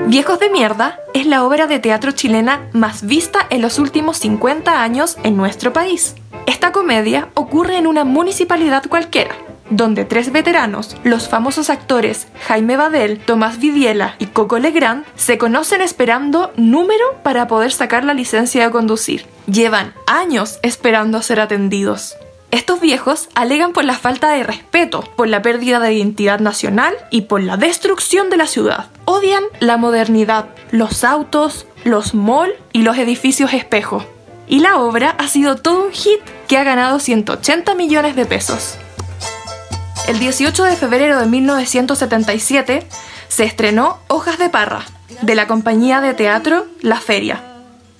Viejos 0.05 0.39
de 0.39 0.49
Mierda 0.49 1.01
es 1.13 1.25
la 1.25 1.43
obra 1.43 1.67
de 1.67 1.79
teatro 1.79 2.13
chilena 2.13 2.69
más 2.71 3.05
vista 3.05 3.39
en 3.49 3.61
los 3.61 3.77
últimos 3.77 4.19
50 4.19 4.81
años 4.81 5.17
en 5.23 5.35
nuestro 5.35 5.73
país. 5.73 6.15
Esta 6.45 6.71
comedia 6.71 7.27
ocurre 7.33 7.75
en 7.75 7.87
una 7.87 8.05
municipalidad 8.05 8.85
cualquiera, 8.87 9.35
donde 9.69 10.05
tres 10.05 10.31
veteranos, 10.31 10.95
los 11.03 11.27
famosos 11.27 11.69
actores 11.69 12.29
Jaime 12.47 12.77
Badel, 12.77 13.19
Tomás 13.19 13.59
Vidiela 13.59 14.15
y 14.17 14.27
Coco 14.27 14.59
Legrand, 14.59 15.03
se 15.17 15.37
conocen 15.37 15.81
esperando 15.81 16.53
número 16.55 17.03
para 17.21 17.47
poder 17.47 17.73
sacar 17.73 18.05
la 18.05 18.13
licencia 18.13 18.63
de 18.63 18.71
conducir. 18.71 19.25
Llevan 19.47 19.93
años 20.07 20.59
esperando 20.61 21.21
ser 21.21 21.39
atendidos. 21.39 22.17
Estos 22.51 22.81
viejos 22.81 23.29
alegan 23.33 23.71
por 23.71 23.85
la 23.85 23.93
falta 23.93 24.31
de 24.31 24.43
respeto, 24.43 25.05
por 25.15 25.29
la 25.29 25.41
pérdida 25.41 25.79
de 25.79 25.93
identidad 25.93 26.41
nacional 26.41 26.93
y 27.11 27.21
por 27.21 27.41
la 27.41 27.55
destrucción 27.55 28.29
de 28.29 28.35
la 28.35 28.45
ciudad. 28.45 28.87
Odian 29.05 29.45
la 29.61 29.77
modernidad, 29.77 30.49
los 30.71 31.05
autos, 31.05 31.65
los 31.85 32.13
malls 32.13 32.55
y 32.73 32.81
los 32.81 32.97
edificios 32.97 33.53
espejo. 33.53 34.05
Y 34.49 34.59
la 34.59 34.79
obra 34.79 35.11
ha 35.17 35.29
sido 35.29 35.55
todo 35.55 35.85
un 35.85 35.91
hit 35.93 36.19
que 36.49 36.57
ha 36.57 36.65
ganado 36.65 36.99
180 36.99 37.73
millones 37.75 38.17
de 38.17 38.25
pesos. 38.25 38.75
El 40.09 40.19
18 40.19 40.63
de 40.65 40.75
febrero 40.75 41.21
de 41.21 41.25
1977 41.25 42.85
se 43.29 43.43
estrenó 43.45 43.99
Hojas 44.07 44.37
de 44.39 44.49
Parra, 44.49 44.83
de 45.21 45.35
la 45.35 45.47
compañía 45.47 46.01
de 46.01 46.13
teatro 46.13 46.65
La 46.81 46.99
Feria. 46.99 47.56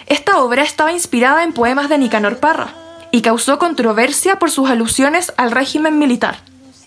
Esta 0.07 0.39
obra 0.39 0.63
estaba 0.63 0.93
inspirada 0.93 1.43
en 1.43 1.53
poemas 1.53 1.89
de 1.89 1.97
Nicanor 1.97 2.37
Parra 2.37 2.73
y 3.11 3.21
causó 3.21 3.59
controversia 3.59 4.39
por 4.39 4.51
sus 4.51 4.69
alusiones 4.69 5.33
al 5.37 5.51
régimen 5.51 5.99
militar. 5.99 6.39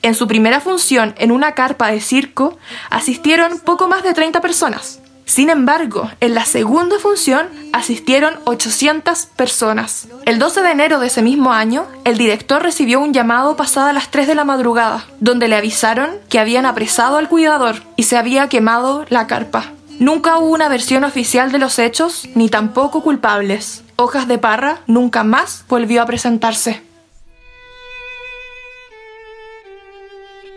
En 0.02 0.14
su 0.14 0.26
primera 0.26 0.60
función 0.60 1.14
en 1.18 1.30
una 1.30 1.52
carpa 1.52 1.90
de 1.90 2.00
circo 2.00 2.56
asistieron 2.88 3.58
poco 3.60 3.88
más 3.88 4.02
de 4.02 4.14
30 4.14 4.40
personas. 4.40 5.00
Sin 5.26 5.50
embargo, 5.50 6.10
en 6.20 6.34
la 6.34 6.44
segunda 6.44 6.98
función 6.98 7.46
asistieron 7.72 8.34
800 8.46 9.26
personas. 9.36 10.08
El 10.24 10.38
12 10.38 10.62
de 10.62 10.70
enero 10.70 10.98
de 10.98 11.06
ese 11.06 11.22
mismo 11.22 11.52
año, 11.52 11.86
el 12.04 12.18
director 12.18 12.62
recibió 12.62 12.98
un 13.00 13.12
llamado 13.12 13.54
pasada 13.54 13.92
las 13.92 14.10
3 14.10 14.26
de 14.26 14.34
la 14.34 14.44
madrugada, 14.44 15.04
donde 15.20 15.46
le 15.46 15.54
avisaron 15.54 16.10
que 16.28 16.40
habían 16.40 16.66
apresado 16.66 17.16
al 17.16 17.28
cuidador 17.28 17.76
y 17.94 18.04
se 18.04 18.16
había 18.16 18.48
quemado 18.48 19.04
la 19.08 19.28
carpa. 19.28 19.72
Nunca 20.00 20.38
hubo 20.38 20.54
una 20.54 20.70
versión 20.70 21.04
oficial 21.04 21.52
de 21.52 21.58
los 21.58 21.78
hechos, 21.78 22.26
ni 22.34 22.48
tampoco 22.48 23.02
culpables. 23.02 23.84
Hojas 23.96 24.26
de 24.26 24.38
Parra 24.38 24.80
nunca 24.86 25.24
más 25.24 25.66
volvió 25.68 26.00
a 26.00 26.06
presentarse. 26.06 26.80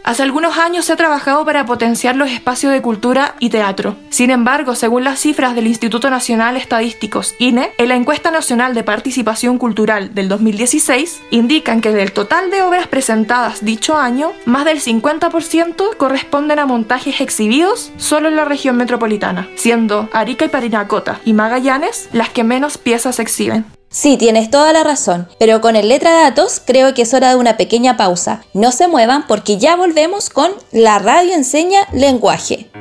Hace 0.04 0.24
algunos 0.24 0.58
años 0.58 0.84
se 0.84 0.92
ha 0.92 0.98
trabajado 0.98 1.46
para 1.46 1.66
potenciar 1.66 2.18
los 2.18 2.30
espacios 2.30 2.74
de 2.74 2.82
cultura 2.82 3.36
y 3.40 3.50
teatro. 3.50 3.96
Sin 4.10 4.32
embargo, 4.32 4.76
según 4.76 5.06
las 5.06 5.20
cifras 5.20 5.56
del 5.56 5.66
Instituto 5.66 6.10
Nacional 6.10 6.58
Estadísticos, 6.58 7.36
INE, 7.40 7.72
en 7.78 7.88
la 7.88 7.96
encuesta 7.96 8.30
nacional 8.30 8.74
de 8.74 8.84
participación 8.84 9.58
cultural 9.58 10.14
del 10.14 10.28
2016, 10.28 11.22
indican 11.32 11.80
que 11.80 11.94
del 11.94 12.12
total 12.12 12.52
de 12.52 12.64
obras 12.64 12.88
presentadas 12.88 13.64
dicho 13.64 13.98
año, 13.98 14.34
más 14.46 14.66
del 14.66 14.82
50% 14.82 15.96
corresponden 15.96 16.60
a 16.60 16.66
montajes 16.66 17.22
exhibidos 17.22 17.94
solo 17.96 18.28
en 18.28 18.36
la 18.36 18.44
región 18.44 18.76
metropolitana, 18.76 19.48
siendo 19.56 20.10
Arica 20.12 20.44
y 20.44 20.50
Parinacota 20.50 21.22
y 21.24 21.32
Magallanes 21.32 22.10
las 22.12 22.30
que 22.30 22.44
menos 22.44 22.78
piezas 22.78 23.20
exhiben. 23.20 23.66
Sí, 23.94 24.18
tienes 24.18 24.50
toda 24.50 24.74
la 24.74 24.84
razón, 24.84 25.28
pero 25.38 25.62
con 25.62 25.76
el 25.76 25.88
letra 25.88 26.12
datos 26.24 26.60
creo 26.66 26.96
que 26.96 27.04
es 27.04 27.14
hora 27.14 27.30
de 27.30 27.36
una 27.36 27.58
pequeña 27.58 27.96
pausa. 27.96 28.44
No 28.52 28.72
se 28.72 28.88
muevan 28.88 29.28
porque 29.28 29.60
ya 29.60 29.76
volvemos 29.76 30.32
con 30.32 30.52
La 30.72 30.98
radio 30.98 31.36
enseña 31.36 31.88
lenguaje. 31.94 32.72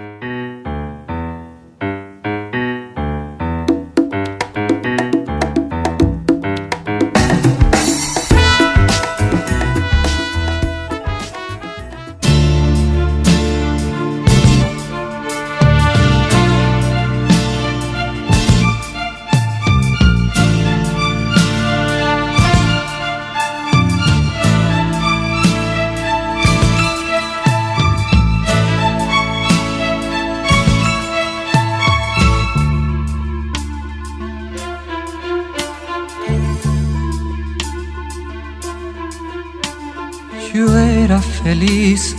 Yo 40.55 40.77
era 40.77 41.19
feliz 41.19 42.15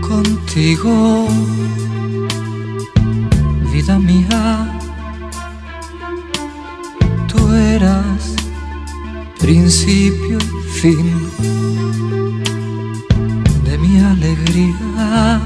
contigo, 0.00 1.28
vida 3.72 3.96
mía. 3.96 4.80
Tú 7.28 7.52
eras 7.54 8.34
principio 9.38 10.38
y 10.38 10.68
fin 10.80 11.12
de 13.64 13.78
mi 13.78 14.00
alegría. 14.00 15.40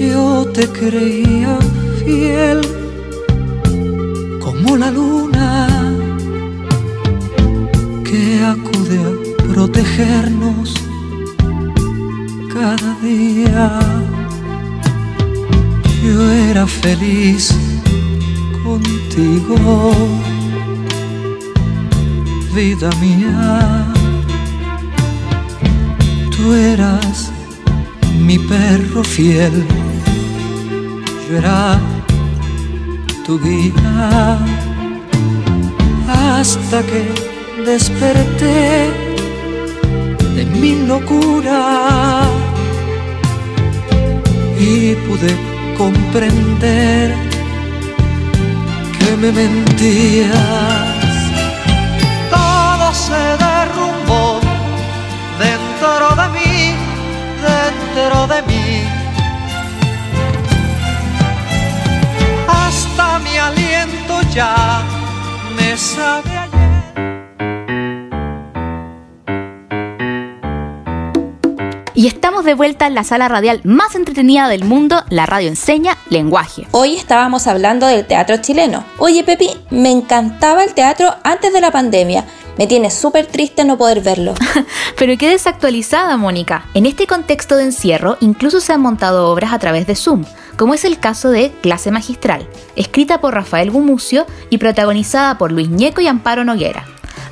Yo 0.00 0.44
te 0.52 0.66
creía 0.68 1.56
fiel 2.00 2.60
como 4.40 4.76
la 4.76 4.90
luna 4.90 5.33
que 8.84 8.98
acude 8.98 8.98
a 9.00 9.52
protegernos 9.52 10.74
cada 12.52 12.94
día. 13.02 13.78
Yo 16.02 16.30
era 16.30 16.66
feliz 16.66 17.54
contigo, 18.62 19.92
vida 22.54 22.90
mía. 23.00 23.86
Tú 26.36 26.52
eras 26.52 27.30
mi 28.20 28.38
perro 28.38 29.02
fiel, 29.02 29.64
yo 31.28 31.38
era 31.38 31.80
tu 33.24 33.40
guía, 33.40 34.38
hasta 36.08 36.82
que 36.82 37.33
desperté 37.62 38.90
de 40.34 40.44
mi 40.46 40.86
locura 40.86 42.22
y 44.58 44.94
pude 45.06 45.36
comprender 45.78 47.14
que 48.98 49.16
me 49.16 49.30
mentías. 49.32 50.32
Todo 52.30 52.92
se 52.92 53.22
derrumbó 53.44 54.40
dentro 55.38 56.06
de 56.20 56.28
mí, 56.36 56.74
dentro 57.50 58.26
de 58.26 58.42
mí. 58.42 58.82
Hasta 62.48 63.18
mi 63.20 63.36
aliento 63.36 64.20
ya 64.34 64.82
me 65.56 65.76
sabe 65.76 66.33
estamos 72.44 72.58
de 72.58 72.64
vuelta 72.66 72.86
en 72.86 72.94
la 72.94 73.04
sala 73.04 73.28
radial 73.28 73.62
más 73.64 73.94
entretenida 73.94 74.48
del 74.48 74.64
mundo, 74.64 75.02
la 75.08 75.24
radio 75.24 75.48
enseña 75.48 75.96
lenguaje. 76.10 76.66
Hoy 76.72 76.94
estábamos 76.94 77.46
hablando 77.46 77.86
del 77.86 78.06
teatro 78.06 78.36
chileno. 78.36 78.84
Oye 78.98 79.24
Pepi, 79.24 79.48
me 79.70 79.90
encantaba 79.90 80.62
el 80.62 80.74
teatro 80.74 81.14
antes 81.22 81.54
de 81.54 81.62
la 81.62 81.70
pandemia. 81.70 82.26
Me 82.58 82.66
tiene 82.66 82.90
súper 82.90 83.24
triste 83.26 83.64
no 83.64 83.78
poder 83.78 84.02
verlo. 84.02 84.34
Pero 84.98 85.16
qué 85.16 85.30
desactualizada, 85.30 86.18
Mónica. 86.18 86.66
En 86.74 86.84
este 86.84 87.06
contexto 87.06 87.56
de 87.56 87.64
encierro, 87.64 88.18
incluso 88.20 88.60
se 88.60 88.74
han 88.74 88.82
montado 88.82 89.30
obras 89.30 89.54
a 89.54 89.58
través 89.58 89.86
de 89.86 89.96
Zoom, 89.96 90.26
como 90.58 90.74
es 90.74 90.84
el 90.84 90.98
caso 90.98 91.30
de 91.30 91.50
Clase 91.62 91.90
Magistral, 91.90 92.46
escrita 92.76 93.22
por 93.22 93.32
Rafael 93.32 93.70
Gumucio 93.70 94.26
y 94.50 94.58
protagonizada 94.58 95.38
por 95.38 95.50
Luis 95.50 95.70
Ñeco 95.70 96.02
y 96.02 96.08
Amparo 96.08 96.44
Noguera. 96.44 96.84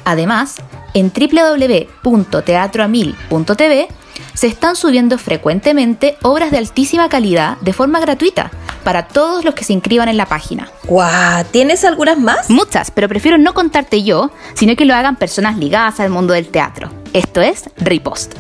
Además, 0.05 0.57
en 0.95 1.13
www.teatroamil.tv 1.13 3.89
se 4.35 4.47
están 4.47 4.77
subiendo 4.77 5.19
frecuentemente 5.19 6.17
obras 6.23 6.51
de 6.51 6.59
altísima 6.59 7.09
calidad 7.09 7.59
de 7.59 7.73
forma 7.73 8.01
gratuita 8.01 8.51
para 8.85 9.09
todos 9.09 9.45
los 9.45 9.55
que 9.55 9.65
se 9.65 9.73
inscriban 9.73 10.09
en 10.09 10.17
la 10.17 10.27
página. 10.27 10.71
¡Guau! 10.85 11.45
¿Tienes 11.51 11.85
algunas 11.85 12.19
más? 12.19 12.51
Muchas, 12.51 12.91
pero 12.91 13.09
prefiero 13.09 13.39
no 13.39 13.55
contarte 13.55 14.03
yo, 14.03 14.31
sino 14.55 14.77
que 14.77 14.85
lo 14.85 14.95
hagan 14.95 15.17
personas 15.17 15.57
ligadas 15.57 16.01
al 16.01 16.11
mundo 16.11 16.35
del 16.35 16.49
teatro. 16.49 16.91
Esto 17.13 17.41
es 17.41 17.65
Ripost. 17.77 18.35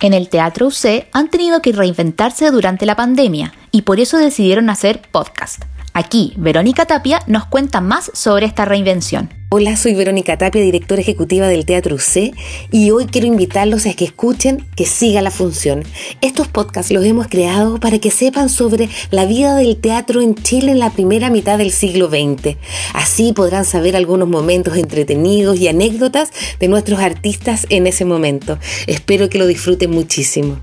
En 0.00 0.12
el 0.12 0.28
Teatro 0.28 0.66
UC 0.66 1.06
han 1.12 1.28
tenido 1.28 1.62
que 1.62 1.72
reinventarse 1.72 2.50
durante 2.50 2.84
la 2.84 2.94
pandemia 2.94 3.54
y 3.70 3.82
por 3.82 4.00
eso 4.00 4.18
decidieron 4.18 4.68
hacer 4.68 5.00
podcast. 5.10 5.64
Aquí, 5.96 6.32
Verónica 6.36 6.86
Tapia 6.86 7.20
nos 7.28 7.46
cuenta 7.46 7.80
más 7.80 8.10
sobre 8.14 8.46
esta 8.46 8.64
reinvención. 8.64 9.32
Hola, 9.50 9.76
soy 9.76 9.94
Verónica 9.94 10.36
Tapia, 10.36 10.60
directora 10.60 11.00
ejecutiva 11.00 11.46
del 11.46 11.64
Teatro 11.64 11.94
UC 11.94 12.34
y 12.72 12.90
hoy 12.90 13.06
quiero 13.06 13.28
invitarlos 13.28 13.86
a 13.86 13.94
que 13.94 14.04
escuchen 14.04 14.66
que 14.74 14.86
siga 14.86 15.22
la 15.22 15.30
función. 15.30 15.84
Estos 16.20 16.48
podcasts 16.48 16.90
los 16.90 17.04
hemos 17.04 17.28
creado 17.28 17.78
para 17.78 18.00
que 18.00 18.10
sepan 18.10 18.48
sobre 18.48 18.88
la 19.12 19.24
vida 19.24 19.54
del 19.54 19.76
teatro 19.76 20.20
en 20.20 20.34
Chile 20.34 20.72
en 20.72 20.80
la 20.80 20.90
primera 20.90 21.30
mitad 21.30 21.58
del 21.58 21.70
siglo 21.70 22.08
XX. 22.08 22.56
Así 22.92 23.32
podrán 23.32 23.64
saber 23.64 23.94
algunos 23.94 24.26
momentos 24.26 24.76
entretenidos 24.76 25.60
y 25.60 25.68
anécdotas 25.68 26.32
de 26.58 26.66
nuestros 26.66 26.98
artistas 26.98 27.68
en 27.68 27.86
ese 27.86 28.04
momento. 28.04 28.58
Espero 28.88 29.28
que 29.28 29.38
lo 29.38 29.46
disfruten 29.46 29.92
muchísimo. 29.92 30.58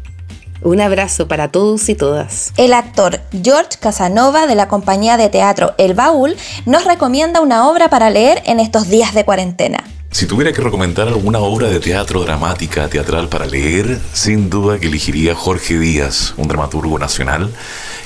Un 0.64 0.80
abrazo 0.80 1.28
para 1.28 1.48
todos 1.48 1.90
y 1.90 1.96
todas. 1.96 2.54
El 2.56 2.74
actor 2.74 3.20
George 3.32 3.80
Casanova 3.80 4.46
de 4.46 4.54
la 4.54 4.68
compañía 4.68 5.18
de 5.18 5.28
teatro 5.28 5.74
El 5.80 5.96
Baúl 5.96 6.36
nos 6.68 6.86
recomienda 6.86 7.42
una 7.42 7.68
obra 7.68 7.90
para 7.90 8.12
leer 8.12 8.44
en 8.46 8.60
estos 8.60 8.88
días 8.88 9.16
de 9.16 9.26
cuarentena. 9.26 9.84
Si 10.12 10.28
tuviera 10.28 10.52
que 10.52 10.62
recomendar 10.62 11.08
alguna 11.08 11.40
obra 11.40 11.68
de 11.68 11.80
teatro 11.80 12.22
dramática, 12.22 12.88
teatral 12.90 13.28
para 13.28 13.48
leer, 13.48 14.00
sin 14.14 14.52
duda 14.52 14.78
que 14.78 14.88
elegiría 14.88 15.34
Jorge 15.34 15.80
Díaz, 15.80 16.36
un 16.38 16.48
dramaturgo 16.48 17.00
nacional 17.00 17.52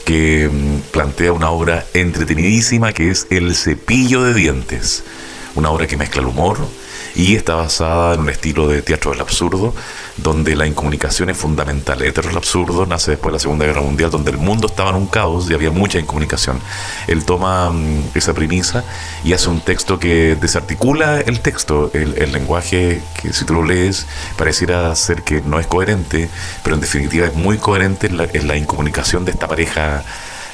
que 0.05 0.47
mm, 0.50 0.91
plantea 0.91 1.33
una 1.33 1.50
obra 1.50 1.83
entretenidísima 1.93 2.93
que 2.93 3.09
es 3.09 3.27
El 3.31 3.53
cepillo 3.53 4.24
de 4.24 4.33
dientes, 4.33 5.03
una 5.55 5.71
obra 5.71 5.88
que 5.88 5.97
mezcla 5.97 6.21
el 6.21 6.27
humor, 6.27 6.59
y 7.15 7.36
está 7.36 7.55
basada 7.55 8.13
en 8.13 8.19
un 8.22 8.29
estilo 8.29 8.67
de 8.67 8.81
teatro 8.81 9.12
del 9.12 9.22
absurdo, 9.22 9.74
donde 10.17 10.55
la 10.55 10.67
incomunicación 10.67 11.29
es 11.29 11.38
fundamental. 11.38 12.01
El 12.01 12.13
teatro 12.13 12.29
del 12.29 12.38
absurdo 12.38 12.86
nace 12.86 13.12
después 13.12 13.31
de 13.31 13.36
la 13.36 13.39
Segunda 13.39 13.65
Guerra 13.65 13.81
Mundial, 13.81 14.12
donde 14.12 14.31
el 14.31 14.38
mundo 14.38 14.67
estaba 14.67 14.89
en 14.89 14.98
un 14.98 15.07
caos 15.07 15.50
y 15.50 15.53
había 15.53 15.72
mucha 15.72 15.98
incomunicación. 15.98 16.60
Él 17.07 17.24
toma 17.24 17.69
mm, 17.69 18.12
esa 18.15 18.34
premisa 18.34 18.84
y 19.24 19.34
hace 19.34 19.50
un 19.50 19.62
texto 19.62 19.98
que 19.98 20.36
desarticula 20.36 21.22
el 21.22 21.39
texto, 21.39 21.89
el, 21.93 22.34
lenguaje 22.36 23.01
que 23.21 23.32
si 23.32 23.45
tú 23.45 23.54
lo 23.54 23.63
lees 23.63 24.08
pareciera 24.38 24.93
ser 24.95 25.21
que 25.23 25.41
no 25.41 25.60
es 25.60 25.67
coherente, 25.67 26.30
pero 26.63 26.75
en 26.75 26.82
definitiva 26.82 27.28
es 27.28 27.34
muy 27.34 27.58
coherente 27.58 28.08
en 28.08 28.47
la, 28.47 28.58
incomunicación 28.58 29.25
de 29.25 29.32
esta 29.32 29.47
pareja 29.47 30.04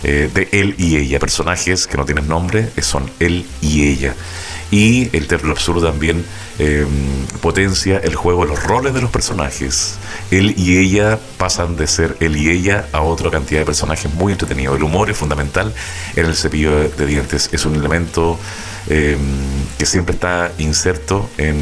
eh, 0.03 0.29
de 0.31 0.49
él 0.51 0.75
y 0.77 0.97
ella, 0.97 1.19
personajes 1.19 1.87
que 1.87 1.97
no 1.97 2.05
tienen 2.05 2.27
nombre, 2.27 2.69
son 2.81 3.09
él 3.19 3.47
y 3.61 3.87
ella. 3.87 4.15
Y 4.71 5.15
el 5.15 5.27
del 5.27 5.51
absurdo 5.51 5.91
también 5.91 6.25
eh, 6.59 6.85
potencia 7.41 7.97
el 7.97 8.15
juego 8.15 8.45
los 8.45 8.63
roles 8.63 8.93
de 8.93 9.01
los 9.01 9.11
personajes. 9.11 9.97
Él 10.31 10.53
y 10.57 10.77
ella 10.77 11.19
pasan 11.37 11.75
de 11.75 11.87
ser 11.87 12.15
él 12.21 12.37
y 12.37 12.49
ella 12.49 12.87
a 12.93 13.01
otra 13.01 13.29
cantidad 13.29 13.59
de 13.59 13.65
personajes 13.65 14.13
muy 14.13 14.31
entretenidos. 14.31 14.77
El 14.77 14.83
humor 14.83 15.09
es 15.09 15.17
fundamental 15.17 15.73
en 16.15 16.25
el 16.25 16.35
cepillo 16.35 16.89
de 16.89 17.05
dientes. 17.05 17.49
Es 17.51 17.65
un 17.65 17.75
elemento 17.75 18.39
eh, 18.87 19.17
que 19.77 19.85
siempre 19.85 20.15
está 20.15 20.51
inserto 20.57 21.29
en, 21.37 21.59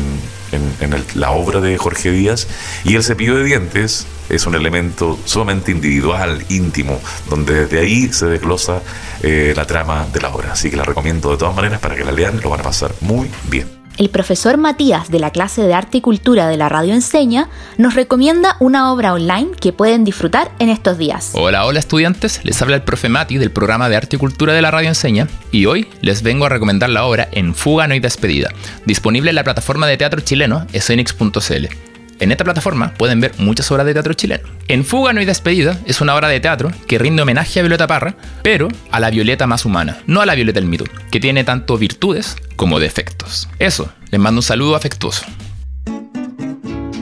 en, 0.52 1.06
la 1.16 1.32
obra 1.32 1.62
de 1.62 1.78
Jorge 1.78 2.12
Díaz. 2.12 2.48
Y 2.84 2.96
el 2.96 3.04
cepillo 3.04 3.36
de 3.36 3.44
dientes 3.44 4.06
es 4.30 4.46
un 4.46 4.56
elemento 4.56 5.20
sumamente 5.26 5.72
individual, 5.72 6.44
íntimo, 6.50 7.00
donde 7.30 7.66
desde 7.66 7.80
ahí 7.80 8.12
se 8.14 8.28
desglosa 8.28 8.82
eh, 9.24 9.54
la 9.56 9.66
trama 9.66 10.08
de 10.14 10.22
la 10.22 10.30
obra. 10.30 10.54
Así 10.54 10.70
que 10.70 10.78
la 10.78 10.84
recomiendo 10.84 11.32
de 11.32 11.38
todas 11.38 11.56
maneras 11.56 11.80
para 11.80 11.96
que 11.96 12.06
la 12.06 12.12
lean, 12.12 12.40
lo 12.42 12.50
van 12.50 12.62
a 12.62 12.64
pasar 12.64 12.92
muy 13.02 13.30
bien. 13.50 13.80
El 14.00 14.10
profesor 14.10 14.56
Matías 14.56 15.12
de 15.12 15.20
la 15.20 15.30
clase 15.30 15.62
de 15.62 15.74
Arte 15.74 15.98
y 15.98 16.02
Cultura 16.02 16.48
de 16.48 16.56
la 16.56 16.70
Radio 16.70 16.94
Enseña 16.94 17.50
nos 17.78 17.96
recomienda 17.96 18.56
una 18.62 18.94
obra 18.94 19.12
online 19.12 19.50
que 19.60 19.74
pueden 19.74 20.06
disfrutar 20.06 20.52
en 20.60 20.70
estos 20.70 20.98
días. 20.98 21.32
Hola, 21.34 21.66
hola 21.66 21.80
estudiantes, 21.80 22.40
les 22.46 22.62
habla 22.62 22.78
el 22.78 22.84
profe 22.84 23.10
Mati 23.10 23.38
del 23.38 23.52
programa 23.52 23.90
de 23.90 23.98
Arte 23.98 24.16
y 24.16 24.20
Cultura 24.20 24.54
de 24.54 24.62
la 24.62 24.72
Radio 24.72 24.88
Enseña 24.88 25.28
y 25.52 25.66
hoy 25.66 25.90
les 26.00 26.24
vengo 26.24 26.46
a 26.46 26.50
recomendar 26.50 26.90
la 26.90 27.04
obra 27.04 27.28
En 27.34 27.54
Fuga 27.54 27.88
No 27.88 27.94
hay 27.94 28.00
Despedida, 28.00 28.52
disponible 28.86 29.32
en 29.32 29.36
la 29.36 29.44
plataforma 29.44 29.86
de 29.86 29.98
teatro 29.98 30.22
chileno 30.22 30.66
escenix.cl. 30.72 31.89
En 32.20 32.32
esta 32.32 32.44
plataforma 32.44 32.94
pueden 32.98 33.22
ver 33.22 33.34
muchas 33.38 33.72
obras 33.72 33.86
de 33.86 33.94
teatro 33.94 34.14
chileno. 34.14 34.48
En 34.68 34.84
Fuga 34.84 35.14
No 35.14 35.22
hay 35.22 35.26
Despedida 35.26 35.80
es 35.86 36.02
una 36.02 36.16
obra 36.16 36.28
de 36.28 36.40
teatro 36.40 36.72
que 36.88 37.00
rinde 37.00 37.22
homenaje 37.22 37.60
a 37.60 37.64
Violeta 37.64 37.88
Parra, 37.88 38.16
pero 38.44 38.68
a 38.92 39.00
la 39.00 39.10
Violeta 39.10 39.48
más 39.48 39.66
humana, 39.66 40.00
no 40.06 40.20
a 40.20 40.26
la 40.26 40.36
Violeta 40.36 40.60
del 40.60 40.70
mito, 40.70 40.84
que 41.12 41.20
tiene 41.20 41.44
tanto 41.44 41.78
virtudes 41.78 42.36
como 42.56 42.80
defectos. 42.80 43.48
Eso, 43.58 43.90
les 44.12 44.20
mando 44.20 44.40
un 44.40 44.44
saludo 44.44 44.76
afectuoso. 44.76 45.26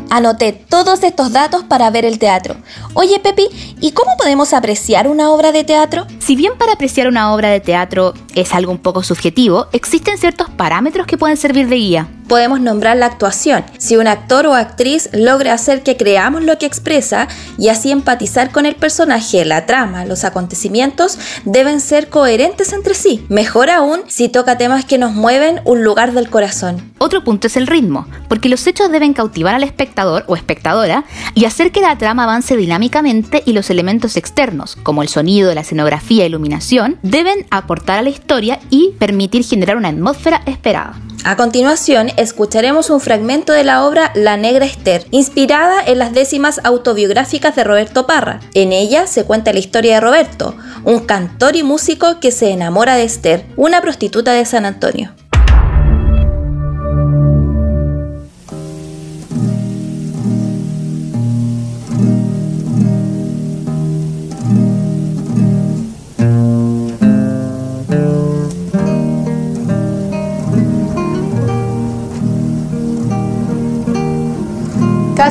Anoté 0.10 0.54
todos 0.54 1.04
estos 1.04 1.34
datos 1.34 1.64
para 1.64 1.90
ver 1.90 2.06
el 2.06 2.20
teatro. 2.20 2.56
Oye 2.94 3.20
Pepi, 3.20 3.48
¿y 3.82 3.92
cómo 3.92 4.16
podemos 4.18 4.54
apreciar 4.54 5.08
una 5.08 5.32
obra 5.32 5.52
de 5.52 5.64
teatro? 5.64 6.08
Si 6.28 6.36
bien 6.36 6.58
para 6.58 6.74
apreciar 6.74 7.08
una 7.08 7.34
obra 7.34 7.48
de 7.48 7.62
teatro 7.62 8.14
es 8.36 8.54
algo 8.54 8.74
un 8.74 8.80
poco 8.80 9.02
subjetivo, 9.02 9.68
existen 9.72 10.18
ciertos 10.18 10.50
parámetros 10.50 11.08
que 11.08 11.18
pueden 11.18 11.38
servir 11.38 11.70
de 11.70 11.78
guía. 11.78 12.08
Podemos 12.28 12.60
nombrar 12.60 12.98
la 12.98 13.06
actuación. 13.06 13.64
Si 13.78 13.96
un 13.96 14.08
actor 14.08 14.46
o 14.46 14.54
actriz 14.54 15.10
logra 15.14 15.54
hacer 15.54 15.82
que 15.82 15.96
creamos 15.96 16.44
lo 16.44 16.58
que 16.58 16.66
expresa 16.66 17.30
y 17.58 17.70
así 17.70 17.90
empatizar 17.90 18.52
con 18.52 18.66
el 18.66 18.76
personaje, 18.76 19.46
la 19.46 19.66
trama, 19.66 20.04
los 20.04 20.26
acontecimientos, 20.26 21.18
deben 21.46 21.80
ser 21.80 22.10
coherentes 22.10 22.74
entre 22.74 22.94
sí. 22.94 23.26
Mejor 23.30 23.70
aún 23.70 24.02
si 24.08 24.28
toca 24.28 24.58
temas 24.58 24.84
que 24.84 24.98
nos 24.98 25.14
mueven 25.14 25.62
un 25.64 25.86
lugar 25.86 26.12
del 26.12 26.30
corazón. 26.30 26.92
Otro 26.98 27.24
punto 27.24 27.48
es 27.48 27.56
el 27.56 27.68
ritmo, 27.68 28.06
porque 28.28 28.50
los 28.50 28.68
hechos 28.68 28.92
deben 28.92 29.14
cautivar 29.14 29.56
al 29.56 29.64
espectador 29.64 30.26
o 30.28 30.36
espectadora 30.36 31.06
y 31.34 31.46
hacer 31.46 31.72
que 31.72 31.80
la 31.80 31.98
trama 31.98 32.24
avance 32.24 32.58
dinámicamente 32.58 33.42
y 33.46 33.54
los 33.54 33.70
elementos 33.70 34.18
externos, 34.18 34.76
como 34.84 35.02
el 35.02 35.08
sonido, 35.08 35.54
la 35.54 35.62
escenografía 35.62 36.17
iluminación, 36.26 36.98
deben 37.04 37.46
aportar 37.52 38.00
a 38.00 38.02
la 38.02 38.10
historia 38.10 38.60
y 38.70 38.92
permitir 39.00 39.44
generar 39.44 39.78
una 39.78 39.90
atmósfera 39.90 40.42
esperada. 40.46 41.00
A 41.24 41.36
continuación, 41.36 42.10
escucharemos 42.16 42.90
un 42.90 43.02
fragmento 43.02 43.52
de 43.52 43.64
la 43.64 43.86
obra 43.86 44.12
La 44.16 44.38
Negra 44.38 44.66
Esther, 44.66 45.06
inspirada 45.12 45.84
en 45.86 46.00
las 46.00 46.14
décimas 46.14 46.62
autobiográficas 46.64 47.56
de 47.56 47.66
Roberto 47.66 48.08
Parra. 48.08 48.40
En 48.54 48.72
ella 48.72 49.08
se 49.08 49.26
cuenta 49.26 49.52
la 49.52 49.60
historia 49.60 49.96
de 49.96 50.02
Roberto, 50.02 50.56
un 50.86 51.00
cantor 51.00 51.56
y 51.56 51.64
músico 51.64 52.22
que 52.22 52.32
se 52.32 52.52
enamora 52.52 52.96
de 52.96 53.04
Esther, 53.04 53.46
una 53.58 53.82
prostituta 53.82 54.32
de 54.32 54.46
San 54.46 54.66
Antonio. 54.66 55.12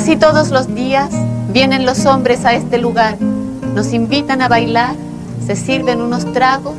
Casi 0.07 0.19
todos 0.21 0.51
los 0.51 0.73
días 0.73 1.11
vienen 1.53 1.85
los 1.85 2.07
hombres 2.07 2.45
a 2.45 2.53
este 2.55 2.79
lugar, 2.79 3.19
nos 3.75 3.93
invitan 3.93 4.41
a 4.41 4.47
bailar, 4.47 4.95
se 5.45 5.57
sirven 5.57 6.01
unos 6.01 6.33
tragos, 6.33 6.77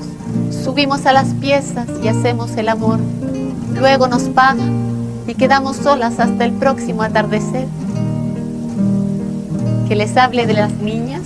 subimos 0.64 1.06
a 1.06 1.12
las 1.12 1.34
piezas 1.34 1.90
y 2.02 2.08
hacemos 2.08 2.56
el 2.56 2.70
amor. 2.70 3.02
Luego 3.76 4.08
nos 4.08 4.30
pagan 4.30 4.72
y 5.28 5.34
quedamos 5.34 5.76
solas 5.76 6.22
hasta 6.22 6.46
el 6.46 6.54
próximo 6.54 7.04
atardecer. 7.04 7.68
Que 9.90 9.98
les 9.98 10.16
hable 10.16 10.48
de 10.48 10.54
las 10.54 10.72
niñas. 10.76 11.24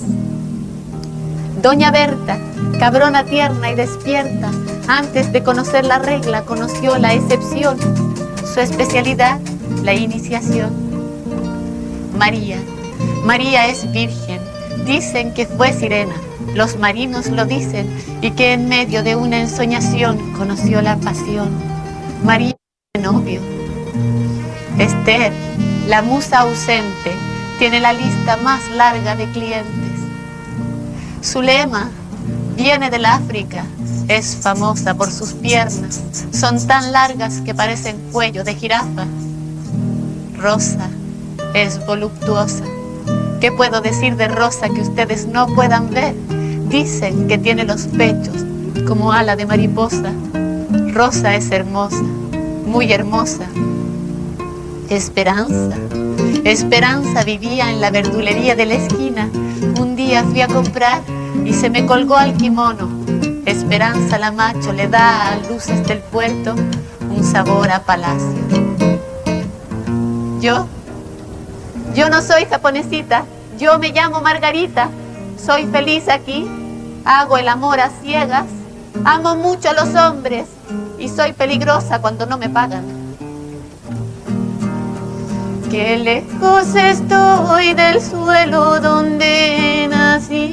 Doña 1.62 1.92
Berta, 1.92 2.40
cabrona 2.80 3.26
tierna 3.26 3.70
y 3.70 3.76
despierta, 3.76 4.50
antes 4.88 5.32
de 5.32 5.44
conocer 5.44 5.86
la 5.86 6.00
regla 6.00 6.46
conoció 6.46 6.98
la 6.98 7.14
excepción, 7.14 7.78
su 8.52 8.60
especialidad, 8.60 9.40
la 9.84 9.94
iniciación. 9.94 10.81
María, 12.22 12.62
María 13.26 13.66
es 13.66 13.92
virgen, 13.92 14.40
dicen 14.86 15.34
que 15.34 15.48
fue 15.48 15.74
sirena, 15.74 16.14
los 16.54 16.78
marinos 16.78 17.26
lo 17.32 17.46
dicen, 17.46 17.90
y 18.22 18.30
que 18.30 18.54
en 18.54 18.70
medio 18.70 19.02
de 19.02 19.16
una 19.16 19.42
ensoñación 19.42 20.32
conoció 20.34 20.84
la 20.84 20.98
pasión. 20.98 21.50
María 22.24 22.56
novio. 23.02 23.42
Esther, 24.78 25.34
la 25.88 26.04
musa 26.04 26.42
ausente, 26.42 27.12
tiene 27.58 27.80
la 27.80 27.92
lista 27.92 28.38
más 28.38 28.70
larga 28.70 29.16
de 29.16 29.26
clientes. 29.32 30.02
Su 31.22 31.42
lema 31.42 31.90
viene 32.56 32.92
del 32.92 33.06
África, 33.06 33.66
es 34.08 34.36
famosa 34.36 34.94
por 34.94 35.12
sus 35.12 35.34
piernas, 35.34 36.00
son 36.32 36.68
tan 36.68 36.92
largas 36.92 37.42
que 37.42 37.56
parecen 37.56 37.98
cuello 38.12 38.44
de 38.44 38.54
jirafa. 38.54 39.08
Rosa 40.38 40.88
es 41.54 41.86
voluptuosa. 41.86 42.64
¿Qué 43.40 43.52
puedo 43.52 43.82
decir 43.82 44.16
de 44.16 44.28
Rosa 44.28 44.70
que 44.70 44.82
ustedes 44.82 45.26
no 45.28 45.48
puedan 45.48 45.90
ver? 45.90 46.14
Dicen 46.70 47.28
que 47.28 47.38
tiene 47.38 47.64
los 47.64 47.88
pechos 47.88 48.46
como 48.88 49.12
ala 49.12 49.36
de 49.36 49.46
mariposa. 49.46 50.12
Rosa 50.94 51.36
es 51.36 51.52
hermosa, 51.52 52.04
muy 52.66 52.92
hermosa. 52.92 53.46
Esperanza. 54.90 55.76
Esperanza 56.44 57.24
vivía 57.24 57.70
en 57.70 57.82
la 57.82 57.92
verdulería 57.92 58.56
de 58.56 58.66
la 58.66 58.74
esquina. 58.76 59.30
Un 59.80 59.96
día 59.96 60.24
fui 60.24 60.42
a 60.42 60.48
comprar 60.48 61.02
y 61.46 61.54
se 61.54 61.70
me 61.70 61.86
colgó 61.86 62.16
al 62.16 62.36
kimono. 62.36 62.90
Esperanza 63.46 64.18
la 64.20 64.32
macho 64.32 64.72
le 64.72 64.88
da 64.88 65.32
a 65.32 65.38
luces 65.50 65.86
del 65.88 66.00
puerto 66.00 66.56
un 67.10 67.24
sabor 67.24 67.70
a 67.72 67.84
palacio. 67.84 68.42
Yo, 70.40 70.68
yo 71.94 72.10
no 72.10 72.22
soy 72.22 72.46
japonesita, 72.46 73.26
yo 73.58 73.78
me 73.80 73.90
llamo 73.92 74.22
Margarita, 74.22 74.90
soy 75.38 75.66
feliz 75.66 76.08
aquí, 76.08 76.48
hago 77.06 77.38
el 77.38 77.48
amor 77.48 77.80
a 77.80 77.90
ciegas, 78.02 78.46
amo 79.04 79.36
mucho 79.36 79.70
a 79.70 79.74
los 79.74 79.94
hombres 79.96 80.48
y 80.98 81.10
soy 81.10 81.34
peligrosa 81.34 82.00
cuando 82.00 82.26
no 82.26 82.38
me 82.38 82.50
pagan. 82.50 83.02
Qué 85.70 85.98
lejos 85.98 86.76
estoy 86.76 87.74
del 87.74 88.02
suelo 88.02 88.80
donde 88.80 89.84
he 89.84 89.88
nacido. 89.88 90.52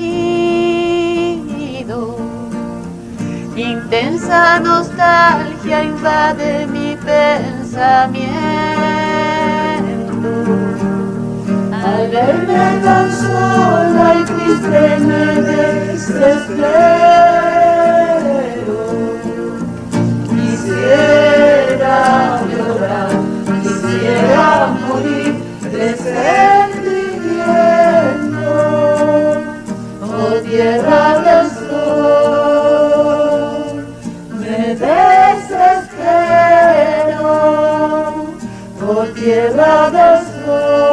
Intensa 3.57 4.61
nostalgia 4.61 5.83
invade 5.83 6.67
mi 6.69 6.97
pensamiento. 6.97 8.28
Al 12.09 12.15
verme 12.15 12.65
tan 12.83 13.07
sola 13.13 14.07
y 14.19 14.25
triste 14.25 14.83
me 15.01 15.25
desespero. 15.43 16.39
Quisiera 20.31 21.99
llorar, 22.51 23.13
quisiera 23.63 24.47
morir 24.89 25.33
de. 25.71 25.87
Oh 30.01 30.35
tierra 30.49 31.05
del 31.27 31.47
sol, 31.69 32.95
me 34.41 34.61
desespero. 34.87 35.69
Oh 38.81 39.05
tierra 39.15 39.75
del 39.91 40.19
sol, 40.25 40.88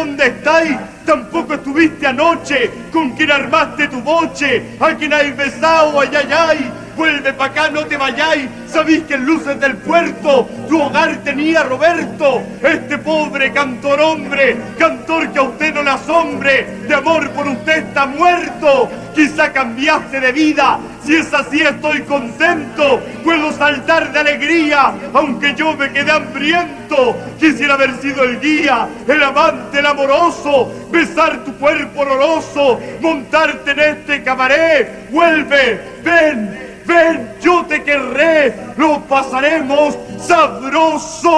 donde 0.00 0.26
estáis? 0.26 0.76
Tampoco 1.04 1.54
estuviste 1.54 2.06
anoche 2.06 2.70
con 2.92 3.10
quien 3.10 3.30
armaste 3.30 3.88
tu 3.88 4.00
boche, 4.00 4.62
a 4.80 4.94
quien 4.94 5.12
hay 5.12 5.32
besado, 5.32 6.00
ay, 6.00 6.10
ay. 6.14 6.72
Vuelve 6.96 7.32
pa' 7.32 7.46
acá, 7.46 7.70
no 7.70 7.86
te 7.86 7.96
vayáis. 7.96 8.48
Sabéis 8.66 9.04
que 9.04 9.14
en 9.14 9.24
luces 9.24 9.58
del 9.58 9.76
puerto 9.78 10.46
tu 10.68 10.82
hogar 10.82 11.16
tenía 11.24 11.62
Roberto, 11.62 12.42
este 12.62 12.98
pobre 12.98 13.52
cantor 13.52 14.00
hombre, 14.00 14.56
cantor 14.78 15.30
que 15.32 15.38
a 15.38 15.42
usted 15.42 15.72
no 15.72 15.82
le 15.82 15.90
asombre, 15.90 16.66
de 16.86 16.94
amor 16.94 17.30
por 17.30 17.48
usted 17.48 17.86
está 17.88 18.06
muerto. 18.06 18.90
Quizá 19.14 19.52
cambiaste 19.52 20.20
de 20.20 20.32
vida, 20.32 20.78
si 21.04 21.16
es 21.16 21.32
así 21.32 21.62
estoy 21.62 22.02
contento, 22.02 23.00
puedo 23.24 23.52
saltar 23.52 24.12
de 24.12 24.18
alegría, 24.18 24.92
aunque 25.14 25.54
yo 25.54 25.74
me 25.74 25.90
quedé 25.92 26.10
hambriento. 26.10 27.16
Quisiera 27.38 27.74
haber 27.74 28.00
sido 28.00 28.24
el 28.24 28.40
guía, 28.40 28.88
el 29.08 29.22
amante, 29.22 29.78
el 29.78 29.86
amoroso, 29.86 30.70
besar 30.90 31.44
tu 31.44 31.54
cuerpo 31.54 32.00
oloroso, 32.00 32.78
montarte 33.00 33.70
en 33.70 33.80
este 33.80 34.22
cabaret. 34.22 35.10
Vuelve, 35.10 35.80
ven, 36.04 36.82
ven, 36.86 37.30
yo 37.40 37.64
te 37.66 37.82
querré, 37.82 38.54
lo 38.76 39.00
pasaremos 39.04 39.96
sabroso. 40.20 41.30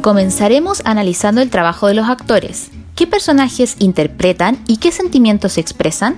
Comenzaremos 0.00 0.80
analizando 0.86 1.42
el 1.42 1.50
trabajo 1.50 1.86
de 1.86 1.94
los 1.94 2.08
actores. 2.08 2.70
¿Qué 2.96 3.06
personajes 3.06 3.76
interpretan 3.78 4.58
y 4.66 4.78
qué 4.78 4.92
sentimientos 4.92 5.58
expresan? 5.58 6.16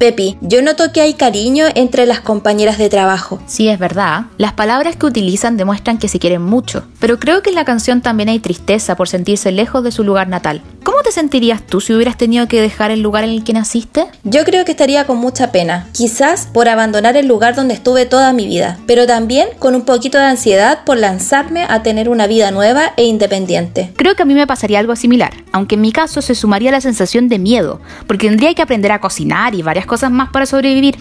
Pepi, 0.00 0.38
yo 0.40 0.62
noto 0.62 0.92
que 0.94 1.02
hay 1.02 1.12
cariño 1.12 1.66
entre 1.74 2.06
las 2.06 2.22
compañeras 2.22 2.78
de 2.78 2.88
trabajo. 2.88 3.38
Sí, 3.44 3.68
es 3.68 3.78
verdad. 3.78 4.22
Las 4.38 4.54
palabras 4.54 4.96
que 4.96 5.04
utilizan 5.04 5.58
demuestran 5.58 5.98
que 5.98 6.08
se 6.08 6.18
quieren 6.18 6.40
mucho. 6.40 6.84
Pero 7.00 7.18
creo 7.18 7.42
que 7.42 7.50
en 7.50 7.54
la 7.54 7.66
canción 7.66 8.00
también 8.00 8.30
hay 8.30 8.38
tristeza 8.38 8.96
por 8.96 9.10
sentirse 9.10 9.52
lejos 9.52 9.84
de 9.84 9.92
su 9.92 10.02
lugar 10.02 10.26
natal. 10.26 10.62
¿Cómo 10.84 10.99
te 11.10 11.14
sentirías 11.14 11.66
tú 11.66 11.80
si 11.80 11.92
hubieras 11.92 12.16
tenido 12.16 12.46
que 12.46 12.62
dejar 12.62 12.92
el 12.92 13.00
lugar 13.02 13.24
en 13.24 13.30
el 13.30 13.42
que 13.42 13.52
naciste? 13.52 14.06
Yo 14.22 14.44
creo 14.44 14.64
que 14.64 14.70
estaría 14.70 15.08
con 15.08 15.16
mucha 15.16 15.50
pena, 15.50 15.88
quizás 15.92 16.46
por 16.46 16.68
abandonar 16.68 17.16
el 17.16 17.26
lugar 17.26 17.56
donde 17.56 17.74
estuve 17.74 18.06
toda 18.06 18.32
mi 18.32 18.46
vida, 18.46 18.78
pero 18.86 19.08
también 19.08 19.48
con 19.58 19.74
un 19.74 19.82
poquito 19.82 20.18
de 20.18 20.24
ansiedad 20.24 20.84
por 20.84 20.98
lanzarme 20.98 21.66
a 21.68 21.82
tener 21.82 22.08
una 22.08 22.28
vida 22.28 22.52
nueva 22.52 22.92
e 22.96 23.06
independiente. 23.06 23.92
Creo 23.96 24.14
que 24.14 24.22
a 24.22 24.24
mí 24.24 24.34
me 24.34 24.46
pasaría 24.46 24.78
algo 24.78 24.94
similar, 24.94 25.32
aunque 25.50 25.74
en 25.74 25.80
mi 25.80 25.90
caso 25.90 26.22
se 26.22 26.36
sumaría 26.36 26.70
la 26.70 26.80
sensación 26.80 27.28
de 27.28 27.40
miedo, 27.40 27.80
porque 28.06 28.28
tendría 28.28 28.54
que 28.54 28.62
aprender 28.62 28.92
a 28.92 29.00
cocinar 29.00 29.56
y 29.56 29.62
varias 29.62 29.86
cosas 29.86 30.12
más 30.12 30.30
para 30.30 30.46
sobrevivir. 30.46 30.96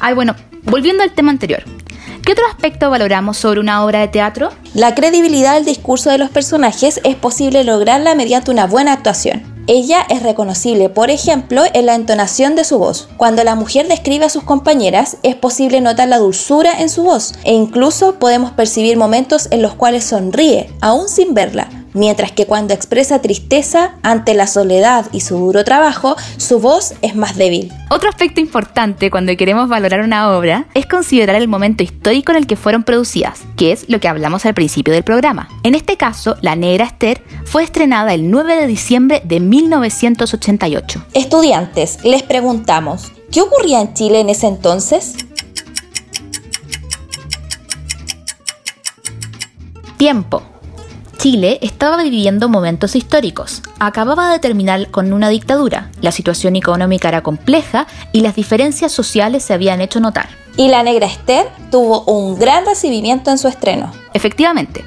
Ay, 0.00 0.14
bueno, 0.14 0.34
volviendo 0.64 1.02
al 1.02 1.12
tema 1.12 1.30
anterior. 1.30 1.62
¿Qué 2.24 2.32
otro 2.32 2.46
aspecto 2.46 2.90
valoramos 2.90 3.36
sobre 3.36 3.60
una 3.60 3.84
obra 3.84 4.00
de 4.00 4.08
teatro? 4.08 4.50
La 4.74 4.94
credibilidad 4.94 5.54
del 5.54 5.64
discurso 5.64 6.10
de 6.10 6.18
los 6.18 6.30
personajes 6.30 7.00
es 7.04 7.14
posible 7.14 7.62
lograrla 7.62 8.16
mediante 8.16 8.50
una 8.50 8.66
buena 8.66 8.92
actuación. 8.92 9.56
Ella 9.68 10.06
es 10.08 10.22
reconocible, 10.22 10.88
por 10.88 11.10
ejemplo, 11.10 11.62
en 11.72 11.86
la 11.86 11.94
entonación 11.94 12.54
de 12.54 12.64
su 12.64 12.78
voz. 12.78 13.08
Cuando 13.16 13.42
la 13.42 13.56
mujer 13.56 13.88
describe 13.88 14.24
a 14.24 14.28
sus 14.28 14.44
compañeras, 14.44 15.16
es 15.24 15.34
posible 15.34 15.80
notar 15.80 16.08
la 16.08 16.18
dulzura 16.18 16.80
en 16.80 16.88
su 16.88 17.02
voz 17.02 17.34
e 17.44 17.52
incluso 17.52 18.20
podemos 18.20 18.52
percibir 18.52 18.96
momentos 18.96 19.48
en 19.50 19.62
los 19.62 19.74
cuales 19.74 20.04
sonríe, 20.04 20.70
aún 20.80 21.08
sin 21.08 21.34
verla. 21.34 21.68
Mientras 21.96 22.30
que 22.30 22.44
cuando 22.44 22.74
expresa 22.74 23.22
tristeza 23.22 23.94
ante 24.02 24.34
la 24.34 24.46
soledad 24.46 25.06
y 25.12 25.20
su 25.20 25.38
duro 25.38 25.64
trabajo, 25.64 26.14
su 26.36 26.60
voz 26.60 26.92
es 27.00 27.16
más 27.16 27.36
débil. 27.36 27.72
Otro 27.88 28.10
aspecto 28.10 28.38
importante 28.38 29.10
cuando 29.10 29.34
queremos 29.34 29.70
valorar 29.70 30.02
una 30.02 30.36
obra 30.36 30.66
es 30.74 30.84
considerar 30.84 31.36
el 31.36 31.48
momento 31.48 31.82
histórico 31.82 32.32
en 32.32 32.38
el 32.38 32.46
que 32.46 32.56
fueron 32.56 32.82
producidas, 32.82 33.40
que 33.56 33.72
es 33.72 33.88
lo 33.88 33.98
que 33.98 34.08
hablamos 34.08 34.44
al 34.44 34.52
principio 34.52 34.92
del 34.92 35.04
programa. 35.04 35.48
En 35.62 35.74
este 35.74 35.96
caso, 35.96 36.36
La 36.42 36.54
Negra 36.54 36.84
Esther 36.84 37.22
fue 37.46 37.64
estrenada 37.64 38.12
el 38.12 38.30
9 38.30 38.56
de 38.56 38.66
diciembre 38.66 39.22
de 39.24 39.40
1988. 39.40 41.02
Estudiantes, 41.14 42.04
les 42.04 42.22
preguntamos, 42.22 43.10
¿qué 43.32 43.40
ocurría 43.40 43.80
en 43.80 43.94
Chile 43.94 44.20
en 44.20 44.28
ese 44.28 44.48
entonces? 44.48 45.14
Tiempo. 49.96 50.42
Chile 51.26 51.58
estaba 51.60 52.04
viviendo 52.04 52.48
momentos 52.48 52.94
históricos. 52.94 53.60
Acababa 53.80 54.30
de 54.30 54.38
terminar 54.38 54.92
con 54.92 55.12
una 55.12 55.28
dictadura, 55.28 55.90
la 56.00 56.12
situación 56.12 56.54
económica 56.54 57.08
era 57.08 57.24
compleja 57.24 57.88
y 58.12 58.20
las 58.20 58.36
diferencias 58.36 58.92
sociales 58.92 59.42
se 59.42 59.52
habían 59.52 59.80
hecho 59.80 59.98
notar. 59.98 60.28
Y 60.56 60.68
la 60.68 60.84
negra 60.84 61.06
Esther 61.06 61.48
tuvo 61.72 62.04
un 62.04 62.38
gran 62.38 62.64
recibimiento 62.64 63.32
en 63.32 63.38
su 63.38 63.48
estreno. 63.48 63.90
Efectivamente. 64.14 64.84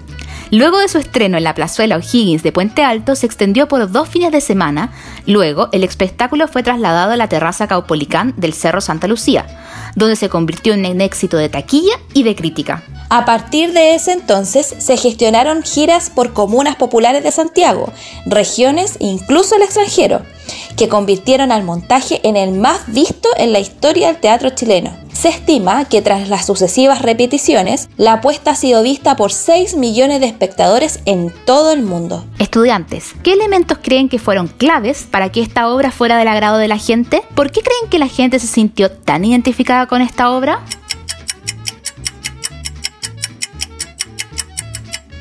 Luego 0.50 0.80
de 0.80 0.88
su 0.88 0.98
estreno 0.98 1.38
en 1.38 1.44
la 1.44 1.56
plazuela 1.56 1.98
O'Higgins 1.98 2.42
de 2.42 2.54
Puente 2.54 2.84
Alto, 2.84 3.18
se 3.18 3.26
extendió 3.26 3.68
por 3.68 3.92
dos 3.92 4.08
fines 4.08 4.32
de 4.32 4.40
semana. 4.40 4.94
Luego, 5.28 5.68
el 5.74 5.84
espectáculo 5.84 6.48
fue 6.48 6.64
trasladado 6.64 7.12
a 7.12 7.18
la 7.18 7.28
terraza 7.28 7.68
Caupolicán 7.68 8.34
del 8.38 8.54
Cerro 8.54 8.80
Santa 8.80 9.10
Lucía, 9.10 9.46
donde 9.96 10.16
se 10.16 10.30
convirtió 10.30 10.74
en 10.74 10.86
un 10.86 11.02
éxito 11.02 11.38
de 11.38 11.50
taquilla 11.50 11.94
y 12.14 12.24
de 12.24 12.36
crítica. 12.36 12.84
A 13.10 13.26
partir 13.26 13.74
de 13.74 13.96
ese 13.96 14.12
entonces 14.12 14.76
se 14.78 14.96
gestionaron 14.96 15.64
giras 15.64 16.12
por 16.12 16.34
comunas 16.34 16.76
populares 16.76 17.24
de 17.24 17.32
Santiago, 17.32 17.92
regiones 18.28 18.98
e 19.00 19.06
incluso 19.06 19.56
el 19.56 19.64
extranjero, 19.64 20.22
que 20.78 20.90
convirtieron 20.90 21.52
al 21.52 21.64
montaje 21.64 22.22
en 22.24 22.38
el 22.38 22.52
más 22.52 22.82
visto 22.88 23.30
en 23.38 23.52
la 23.52 23.60
historia 23.60 24.08
del 24.08 24.22
teatro 24.22 24.52
chileno. 24.52 25.09
Se 25.20 25.28
estima 25.28 25.84
que 25.84 26.02
tras 26.02 26.30
las 26.30 26.46
sucesivas 26.46 27.02
repeticiones, 27.02 27.90
la 27.98 28.14
apuesta 28.14 28.52
ha 28.52 28.56
sido 28.56 28.84
vista 28.84 29.18
por 29.18 29.34
6 29.34 29.76
millones 29.76 30.22
de 30.22 30.28
espectadores 30.28 31.02
en 31.04 31.34
todo 31.44 31.74
el 31.74 31.82
mundo. 31.82 32.26
Estudiantes, 32.40 33.16
¿qué 33.22 33.34
elementos 33.34 33.80
creen 33.82 34.08
que 34.08 34.18
fueron 34.18 34.48
claves 34.48 35.06
para 35.12 35.30
que 35.30 35.42
esta 35.42 35.68
obra 35.68 35.92
fuera 35.92 36.18
del 36.18 36.30
agrado 36.30 36.58
de 36.58 36.70
la 36.70 36.78
gente? 36.78 37.22
¿Por 37.36 37.52
qué 37.52 37.60
creen 37.60 37.90
que 37.90 38.00
la 38.00 38.08
gente 38.08 38.40
se 38.40 38.48
sintió 38.48 38.92
tan 38.92 39.26
identificada 39.26 39.88
con 39.88 40.02
esta 40.02 40.32
obra? 40.32 40.62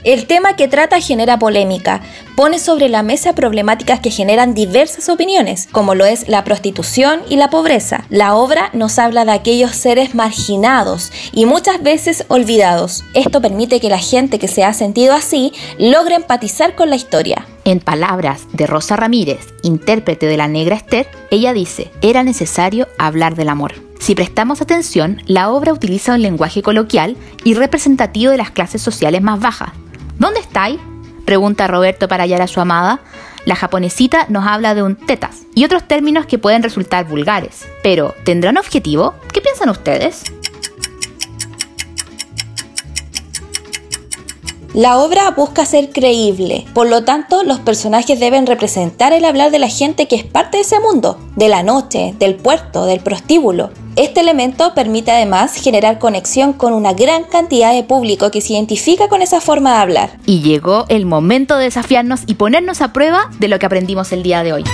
El 0.05 0.29
tema 0.29 0.55
que 0.55 0.69
trata 0.69 1.01
genera 1.01 1.41
polémica, 1.41 2.03
pone 2.39 2.61
sobre 2.61 2.89
la 2.89 3.03
mesa 3.03 3.33
problemáticas 3.33 3.99
que 3.99 4.13
generan 4.13 4.55
diversas 4.55 5.09
opiniones, 5.09 5.67
como 5.73 5.97
lo 5.97 6.05
es 6.05 6.29
la 6.29 6.45
prostitución 6.45 7.21
y 7.29 7.35
la 7.35 7.51
pobreza. 7.51 8.05
La 8.11 8.37
obra 8.37 8.71
nos 8.75 9.01
habla 9.01 9.25
de 9.25 9.33
aquellos 9.33 9.73
seres 9.73 10.15
marginados 10.15 11.11
y 11.33 11.47
muchas 11.47 11.83
veces 11.83 12.25
olvidados. 12.29 13.03
Esto 13.13 13.41
permite 13.43 13.81
que 13.81 13.89
la 13.89 13.99
gente 13.99 14.39
que 14.39 14.47
se 14.47 14.63
ha 14.63 14.73
sentido 14.73 15.15
así 15.15 15.53
logre 15.81 16.15
empatizar 16.15 16.77
con 16.77 16.91
la 16.91 16.95
historia. 16.95 17.45
En 17.65 17.81
palabras 17.81 18.43
de 18.53 18.69
Rosa 18.69 18.95
Ramírez, 18.95 19.41
intérprete 19.65 20.27
de 20.27 20.37
la 20.37 20.47
negra 20.47 20.77
Esther, 20.77 21.09
ella 21.33 21.53
dice, 21.53 21.91
era 22.03 22.23
necesario 22.23 22.87
hablar 22.99 23.35
del 23.35 23.49
amor. 23.49 23.75
Si 23.99 24.15
prestamos 24.15 24.61
atención, 24.61 25.21
la 25.27 25.51
obra 25.51 25.73
utiliza 25.73 26.15
un 26.15 26.23
lenguaje 26.23 26.63
coloquial 26.63 27.17
y 27.43 27.55
representativo 27.55 28.31
de 28.31 28.39
las 28.39 28.53
clases 28.53 28.81
sociales 28.81 29.23
más 29.23 29.41
bajas, 29.41 29.73
¿Dónde 30.19 30.41
estáis? 30.41 30.81
Pregunta 31.29 31.67
Roberto 31.67 32.09
para 32.09 32.23
hallar 32.23 32.41
a 32.41 32.47
su 32.47 32.59
amada. 32.59 33.01
La 33.45 33.55
japonesita 33.55 34.25
nos 34.31 34.47
habla 34.47 34.75
de 34.75 34.83
un 34.83 34.97
tetas 34.97 35.43
y 35.55 35.67
otros 35.67 35.87
términos 35.87 36.25
que 36.25 36.39
pueden 36.39 36.63
resultar 36.63 37.05
vulgares. 37.05 37.69
Pero, 37.83 38.15
¿tendrá 38.25 38.49
un 38.49 38.57
objetivo? 38.57 39.15
¿Qué 39.31 39.43
piensan 39.43 39.69
ustedes? 39.69 40.23
La 44.75 44.99
obra 44.99 45.31
busca 45.31 45.65
ser 45.65 45.91
creíble, 45.91 46.67
por 46.75 46.89
lo 46.89 47.03
tanto 47.03 47.43
los 47.43 47.59
personajes 47.59 48.21
deben 48.21 48.47
representar 48.47 49.15
el 49.15 49.25
hablar 49.25 49.51
de 49.51 49.59
la 49.59 49.69
gente 49.69 50.07
que 50.07 50.17
es 50.17 50.25
parte 50.25 50.59
de 50.59 50.63
ese 50.63 50.79
mundo, 50.79 51.19
de 51.37 51.49
la 51.49 51.63
noche, 51.63 52.15
del 52.19 52.35
puerto, 52.35 52.85
del 52.85 53.01
prostíbulo. 53.01 53.71
Este 53.97 54.21
elemento 54.21 54.75
permite 54.75 55.11
además 55.11 55.55
generar 55.55 55.99
conexión 55.99 56.53
con 56.53 56.75
una 56.75 56.93
gran 56.93 57.25
cantidad 57.25 57.73
de 57.73 57.83
público 57.83 58.31
que 58.31 58.43
se 58.43 58.53
identifica 58.53 59.09
con 59.09 59.23
esa 59.23 59.41
forma 59.41 59.73
de 59.73 59.79
hablar. 59.79 60.11
Y 60.27 60.43
llegó 60.43 60.85
el 60.91 61.07
momento 61.07 61.57
de 61.57 61.65
desafiarnos 61.65 62.21
y 62.27 62.35
ponernos 62.35 62.83
a 62.83 62.93
prueba 62.93 63.31
de 63.39 63.49
lo 63.49 63.59
que 63.59 63.67
aprendimos 63.67 64.13
el 64.13 64.23
día 64.23 64.43
de 64.43 64.53
hoy. 64.53 64.65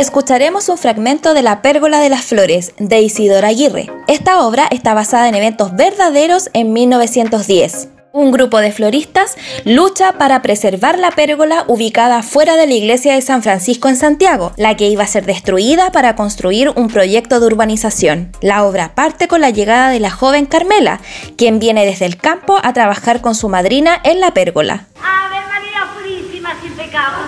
Escucharemos 0.00 0.70
un 0.70 0.78
fragmento 0.78 1.34
de 1.34 1.42
La 1.42 1.60
Pérgola 1.60 2.00
de 2.00 2.08
las 2.08 2.24
Flores 2.24 2.72
de 2.78 3.02
Isidora 3.02 3.48
Aguirre. 3.48 3.92
Esta 4.08 4.40
obra 4.46 4.66
está 4.70 4.94
basada 4.94 5.28
en 5.28 5.34
eventos 5.34 5.76
verdaderos 5.76 6.48
en 6.54 6.72
1910. 6.72 7.90
Un 8.12 8.32
grupo 8.32 8.60
de 8.60 8.72
floristas 8.72 9.36
lucha 9.66 10.14
para 10.14 10.40
preservar 10.40 10.98
la 10.98 11.10
pérgola 11.10 11.64
ubicada 11.68 12.22
fuera 12.22 12.56
de 12.56 12.66
la 12.66 12.72
iglesia 12.72 13.14
de 13.14 13.20
San 13.20 13.42
Francisco 13.42 13.88
en 13.88 13.96
Santiago, 13.96 14.52
la 14.56 14.74
que 14.74 14.88
iba 14.88 15.04
a 15.04 15.06
ser 15.06 15.26
destruida 15.26 15.92
para 15.92 16.16
construir 16.16 16.70
un 16.70 16.88
proyecto 16.88 17.38
de 17.38 17.48
urbanización. 17.48 18.32
La 18.40 18.64
obra 18.64 18.94
parte 18.94 19.28
con 19.28 19.42
la 19.42 19.50
llegada 19.50 19.90
de 19.90 20.00
la 20.00 20.10
joven 20.10 20.46
Carmela, 20.46 20.98
quien 21.36 21.58
viene 21.58 21.84
desde 21.84 22.06
el 22.06 22.16
campo 22.16 22.58
a 22.62 22.72
trabajar 22.72 23.20
con 23.20 23.34
su 23.34 23.50
madrina 23.50 24.00
en 24.02 24.20
la 24.20 24.32
pérgola. 24.32 24.86
Ave 24.96 25.46
María 25.46 25.92
Purísima 25.92 26.54
sin 26.62 26.72
pecado. 26.72 27.18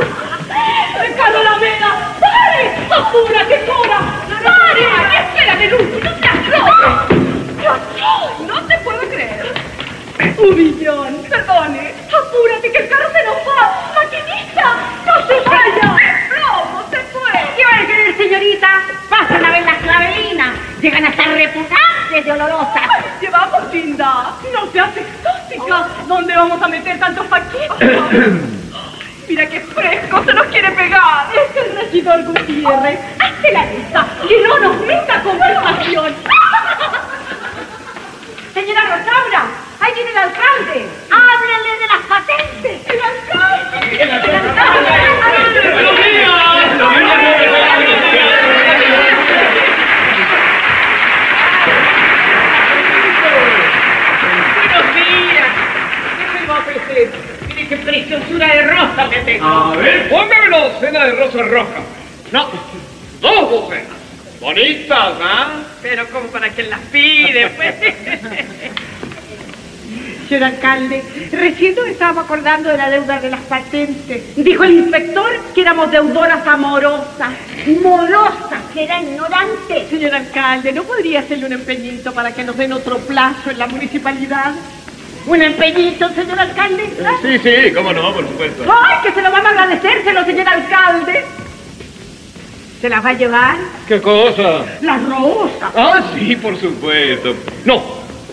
¡Ricardo 1.40 1.42
la 1.42 1.58
vela! 1.58 1.90
¡Pare! 2.20 2.64
¡Apúrate, 2.90 3.64
Cora! 3.64 4.00
¡Pare! 4.42 4.84
¡Espérate, 5.20 5.68
Lucy! 5.70 6.00
¡No 6.02 6.10
seas 6.18 6.48
loca! 6.48 7.06
¡No 8.46 8.66
te 8.66 8.78
puedo 8.78 9.00
creer! 9.08 9.54
¡Humillón! 10.38 11.22
Perdone. 11.28 11.94
¡Apúrate 12.08 12.72
que 12.72 12.78
el 12.78 12.88
carro 12.88 13.10
se 13.12 13.24
nos 13.24 13.36
va! 13.48 13.92
¡Maquinista! 13.94 14.76
¡No 15.06 15.26
se 15.26 15.40
vaya! 15.48 15.96
¡Plomo! 16.28 16.84
¡Se 16.90 16.98
fue! 16.98 17.32
¿Qué 17.56 17.64
va 17.64 17.82
a 17.82 17.86
querer, 17.86 18.16
señorita? 18.16 18.68
Pasen 19.08 19.44
a 19.44 19.50
ver 19.50 19.64
las 19.64 19.78
clavelinas. 19.78 20.54
Llegan 20.80 21.04
a 21.04 21.08
estar 21.08 21.28
reputantes 21.28 22.24
de 22.24 22.32
olorosas. 22.32 22.88
¡Llevamos, 23.20 23.72
Linda! 23.72 24.34
¡No 24.52 24.70
seas 24.72 24.90
exótica! 24.96 25.88
¿Dónde 26.06 26.36
vamos 26.36 26.60
a 26.62 26.68
meter 26.68 26.98
tantos 26.98 27.26
paquetes? 27.26 27.80
Mira 29.40 29.52
qué 29.52 29.60
fresco, 29.60 30.22
se 30.22 30.34
nos 30.34 30.46
quiere 30.48 30.70
pegar. 30.72 31.26
Es 31.34 31.56
el 31.56 31.74
regidor 31.74 32.24
Gutiérrez. 32.24 33.00
Hazte 33.18 33.52
la 33.52 33.64
lista 33.64 34.06
y 34.28 34.42
no 34.42 34.58
nos 34.58 34.80
meta 34.82 35.22
conversación. 35.22 36.14
Señora 38.52 38.82
Rosaura, 38.82 39.44
ahí 39.80 39.94
viene 39.94 40.10
el 40.10 40.18
alcalde. 40.18 40.86
Háblenle 41.10 41.78
de 41.78 41.86
las 41.86 42.02
patentes. 42.06 42.86
El 42.86 43.00
alcalde. 43.00 44.02
El 44.02 44.10
alcalde. 44.10 44.50
¡Buenos 45.72 45.96
Buenos 54.54 54.94
días. 54.94 55.48
¿Qué 56.18 56.38
se 56.38 56.46
va 56.46 56.56
a 56.56 56.58
ofrecer? 56.58 57.39
Qué 57.70 57.76
preciosura 57.76 58.48
de 58.48 58.62
rosa 58.62 59.06
me 59.08 59.18
tengo. 59.18 59.46
A 59.46 59.76
ver, 59.76 60.08
póngame 60.08 60.48
una 60.48 60.58
docena 60.58 61.04
de 61.04 61.12
rosas 61.12 61.48
rojas. 61.48 61.82
No, 62.32 62.48
dos 63.20 63.48
docenas. 63.48 63.96
Bonitas, 64.40 65.12
¿ah? 65.22 65.62
Pero 65.80 66.04
como 66.08 66.26
para 66.30 66.50
que 66.50 66.64
las 66.64 66.80
pide, 66.90 67.48
pues. 67.50 67.74
Señor 70.28 70.44
alcalde, 70.44 71.02
recién 71.30 71.76
nos 71.76 71.86
estábamos 71.86 72.24
acordando 72.24 72.70
de 72.70 72.76
la 72.76 72.90
deuda 72.90 73.20
de 73.20 73.30
las 73.30 73.40
patentes. 73.42 74.34
Dijo 74.36 74.64
el 74.64 74.72
inspector 74.72 75.30
que 75.54 75.60
éramos 75.60 75.92
deudoras 75.92 76.44
amorosas. 76.48 77.30
Morosas, 77.82 78.62
que 78.74 78.82
era 78.82 79.00
ignorante. 79.00 79.86
Señor 79.88 80.14
alcalde, 80.16 80.72
¿no 80.72 80.82
podría 80.82 81.20
hacerle 81.20 81.46
un 81.46 81.52
empeñito 81.52 82.12
para 82.12 82.32
que 82.34 82.42
nos 82.42 82.56
den 82.56 82.72
otro 82.72 82.98
plazo 82.98 83.50
en 83.50 83.58
la 83.58 83.68
municipalidad? 83.68 84.54
¿Un 85.30 85.40
empeñito, 85.40 86.08
señor 86.08 86.40
alcalde? 86.40 86.90
Sí, 87.22 87.38
sí, 87.38 87.72
cómo 87.72 87.92
no, 87.92 88.12
por 88.12 88.26
supuesto. 88.26 88.64
¡Ay, 88.68 88.96
que 89.04 89.12
se 89.12 89.22
lo 89.22 89.30
van 89.30 89.46
a 89.46 89.50
agradecérselo, 89.50 90.24
señor 90.24 90.48
alcalde! 90.48 91.24
¿Se 92.80 92.88
las 92.88 93.04
va 93.04 93.10
a 93.10 93.12
llevar? 93.12 93.56
¿Qué 93.86 94.00
cosa? 94.00 94.64
Las 94.80 95.04
rosas. 95.08 95.72
Ah, 95.76 96.02
sí, 96.18 96.34
por 96.34 96.58
supuesto. 96.58 97.36
No, 97.64 97.80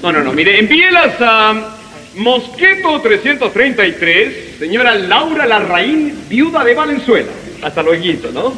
no, 0.01 0.11
no, 0.11 0.23
no, 0.23 0.33
mire, 0.33 0.57
envíelas 0.57 1.21
a 1.21 1.53
Mosqueto 2.15 2.99
333, 2.99 4.57
señora 4.57 4.95
Laura 4.95 5.45
Larraín, 5.45 6.23
viuda 6.27 6.63
de 6.63 6.73
Valenzuela. 6.73 7.29
Hasta 7.61 7.83
luego, 7.83 8.03
¿no? 8.33 8.53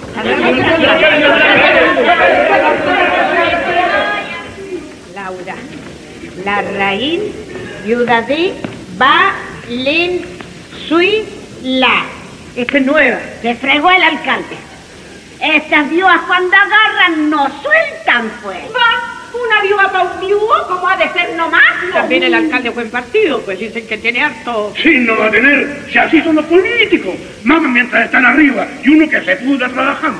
Laura, 5.13 5.55
Larraín, 6.45 7.48
viuda 7.83 8.21
de 8.23 8.53
Valenzuela. 8.97 10.25
Esta 12.55 12.77
es 12.77 12.85
nueva. 12.85 13.19
Se 13.41 13.55
fregó 13.55 13.89
el 13.91 14.03
alcalde. 14.03 14.57
Estas 15.41 15.89
viudas 15.89 16.21
cuando 16.27 16.55
agarran 16.55 17.29
no 17.29 17.49
sueltan, 17.61 18.29
pues. 18.43 18.57
Va, 18.65 19.19
una 19.33 19.61
viuda 19.61 19.91
para 19.91 20.03
un 20.11 20.19
viudo, 20.19 20.67
como 20.67 20.87
ha 20.87 20.97
de 20.97 21.09
ser 21.13 21.35
nomás. 21.35 21.61
También 21.93 22.23
el 22.23 22.33
alcalde 22.33 22.71
fue 22.71 22.83
en 22.83 22.91
partido, 22.91 23.41
pues 23.41 23.59
dicen 23.59 23.87
que 23.87 23.97
tiene 23.97 24.21
harto. 24.21 24.73
Sí, 24.81 24.97
no 24.99 25.17
va 25.17 25.27
a 25.27 25.31
tener, 25.31 25.85
si 25.91 25.97
así 25.97 26.21
son 26.21 26.35
los 26.35 26.45
políticos. 26.45 27.15
Maman 27.43 27.71
mientras 27.71 28.05
están 28.05 28.25
arriba 28.25 28.67
y 28.83 28.89
uno 28.89 29.09
que 29.09 29.21
se 29.21 29.35
pudra 29.37 29.69
trabajando. 29.69 30.19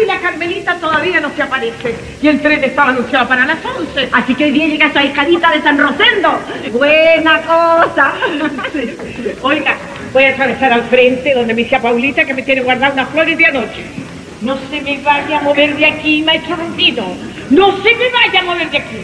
Y 0.00 0.06
la 0.06 0.18
Carmelita 0.20 0.76
todavía 0.76 1.20
no 1.20 1.30
se 1.34 1.42
aparece. 1.42 1.94
Y 2.20 2.28
el 2.28 2.40
tren 2.40 2.64
estaba 2.64 2.90
anunciado 2.90 3.28
para 3.28 3.46
las 3.46 3.58
11. 3.64 4.08
Así 4.12 4.34
que 4.34 4.44
hoy 4.44 4.52
día 4.52 4.66
llega 4.66 4.86
esa 4.86 5.02
escalita 5.02 5.50
de 5.50 5.62
San 5.62 5.78
Rosendo. 5.78 6.38
Buena 6.72 7.40
cosa. 7.42 8.14
Oiga, 9.42 9.76
voy 10.12 10.24
a 10.24 10.30
atravesar 10.30 10.72
al 10.72 10.82
frente 10.84 11.34
donde 11.34 11.54
me 11.54 11.62
decía 11.62 11.80
Paulita 11.80 12.24
que 12.24 12.34
me 12.34 12.42
tiene 12.42 12.62
guardar 12.62 12.92
unas 12.92 13.08
flores 13.10 13.38
de 13.38 13.46
anoche. 13.46 13.84
No 14.40 14.58
se 14.70 14.80
me 14.80 14.98
vaya 14.98 15.38
a 15.38 15.42
mover 15.42 15.76
de 15.76 15.86
aquí, 15.86 16.22
maestro 16.22 16.56
Rufino. 16.56 17.04
No 17.50 17.76
se 17.82 17.94
me 17.94 18.10
vaya 18.10 18.40
a 18.40 18.44
mover 18.44 18.70
de 18.70 18.78
aquí. 18.78 18.98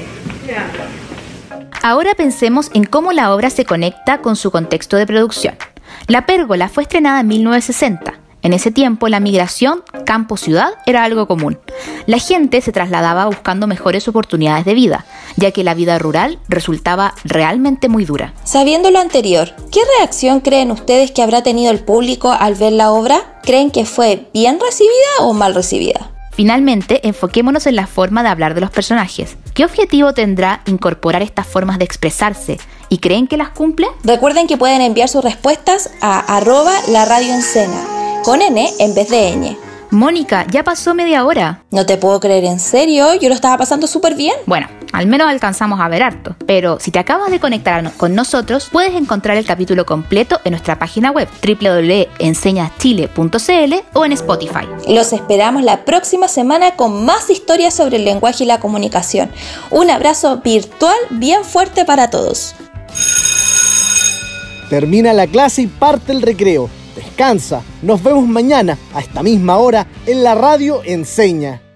Ahora 1.83 2.15
pensemos 2.15 2.71
en 2.75 2.85
cómo 2.85 3.13
la 3.13 3.33
obra 3.35 3.49
se 3.51 3.65
conecta 3.65 4.19
con 4.19 4.37
su 4.37 4.51
contexto 4.51 4.97
de 4.97 5.07
producción. 5.07 5.55
La 6.09 6.27
Pérgola 6.27 6.69
fue 6.69 6.83
estrenada 6.83 7.21
en 7.21 7.29
1960. 7.29 8.20
En 8.43 8.53
ese 8.53 8.71
tiempo 8.71 9.09
la 9.09 9.21
migración 9.21 9.83
campo-ciudad 10.07 10.71
era 10.87 11.05
algo 11.05 11.27
común. 11.27 11.59
La 12.07 12.19
gente 12.19 12.61
se 12.61 12.73
trasladaba 12.73 13.27
buscando 13.27 13.67
mejores 13.67 14.09
oportunidades 14.09 14.65
de 14.65 14.75
vida, 14.75 15.05
ya 15.37 15.51
que 15.51 15.65
la 15.65 15.75
vida 15.75 15.99
rural 15.99 16.39
resultaba 16.49 17.15
realmente 17.25 17.89
muy 17.89 18.05
dura. 18.05 18.33
Sabiendo 18.45 18.91
lo 18.91 18.99
anterior, 18.99 19.55
¿qué 19.71 19.81
reacción 19.99 20.41
creen 20.41 20.71
ustedes 20.71 21.11
que 21.11 21.23
habrá 21.23 21.43
tenido 21.43 21.71
el 21.71 21.81
público 21.81 22.33
al 22.33 22.55
ver 22.55 22.73
la 22.73 22.91
obra? 22.93 23.39
¿Creen 23.43 23.71
que 23.71 23.85
fue 23.85 24.29
bien 24.33 24.59
recibida 24.59 25.21
o 25.21 25.35
mal 25.35 25.55
recibida? 25.55 26.11
Finalmente, 26.33 27.07
enfoquémonos 27.07 27.67
en 27.67 27.77
la 27.77 27.87
forma 27.87 28.23
de 28.23 28.31
hablar 28.31 28.55
de 28.55 28.63
los 28.63 28.71
personajes. 28.71 29.37
¿Qué 29.53 29.65
objetivo 29.65 30.15
tendrá 30.15 30.63
incorporar 30.67 31.21
estas 31.21 31.47
formas 31.47 31.79
de 31.79 31.85
expresarse? 31.85 32.59
¿Y 32.89 32.99
creen 32.99 33.27
que 33.27 33.37
las 33.37 33.51
cumple? 33.51 33.89
Recuerden 34.05 34.47
que 34.47 34.57
pueden 34.57 34.81
enviar 34.81 35.11
sus 35.11 35.23
respuestas 35.23 35.91
a 36.01 36.21
arroba 36.37 36.73
la 36.89 37.05
radio 37.05 37.35
con 38.23 38.43
N 38.43 38.75
en 38.79 38.95
vez 38.95 39.09
de 39.09 39.35
ñ. 39.37 39.57
Mónica, 39.91 40.47
ya 40.49 40.63
pasó 40.63 40.95
media 40.95 41.25
hora. 41.25 41.65
No 41.73 41.85
te 41.85 41.97
puedo 41.97 42.21
creer, 42.21 42.45
¿en 42.45 42.61
serio? 42.61 43.13
Yo 43.15 43.29
lo 43.29 43.35
estaba 43.35 43.59
pasando 43.59 43.89
súper 43.89 44.15
bien. 44.15 44.37
Bueno, 44.47 44.69
al 44.93 45.09
menos 45.09 45.29
alcanzamos 45.29 45.81
a 45.81 45.89
ver 45.89 46.05
harto. 46.05 46.37
Pero 46.47 46.79
si 46.79 46.93
te 46.93 47.01
acabas 47.01 47.33
de 47.33 47.41
conectar 47.41 47.93
con 47.97 48.15
nosotros, 48.15 48.69
puedes 48.71 48.95
encontrar 48.95 49.37
el 49.37 49.45
capítulo 49.45 49.85
completo 49.85 50.41
en 50.45 50.53
nuestra 50.53 50.79
página 50.79 51.11
web 51.11 51.29
www.enseñaschile.cl 51.43 53.75
o 53.95 54.05
en 54.05 54.13
Spotify. 54.13 54.69
Los 54.87 55.13
esperamos 55.13 55.65
la 55.65 55.85
próxima 55.85 56.29
semana 56.29 56.77
con 56.77 57.05
más 57.05 57.29
historias 57.31 57.75
sobre 57.75 57.97
el 57.97 58.05
lenguaje 58.05 58.45
y 58.45 58.47
la 58.47 58.61
comunicación. 58.61 59.33
Un 59.71 59.91
abrazo 59.91 60.37
virtual 60.37 60.95
bien 61.11 61.45
fuerte 61.45 61.85
para 61.85 62.11
todos. 62.11 62.55
Termina 64.69 65.13
la 65.15 65.27
clase 65.27 65.63
y 65.63 65.67
parte 65.67 66.13
el 66.13 66.23
recreo 66.23 66.71
Nos 67.83 68.03
vemos 68.03 68.27
mañana 68.27 68.79
a 68.95 69.01
esta 69.01 69.23
misma 69.23 69.59
hora 69.59 69.87
en 70.07 70.23
la 70.25 70.35
radio 70.35 70.81
Enseña. 70.85 71.70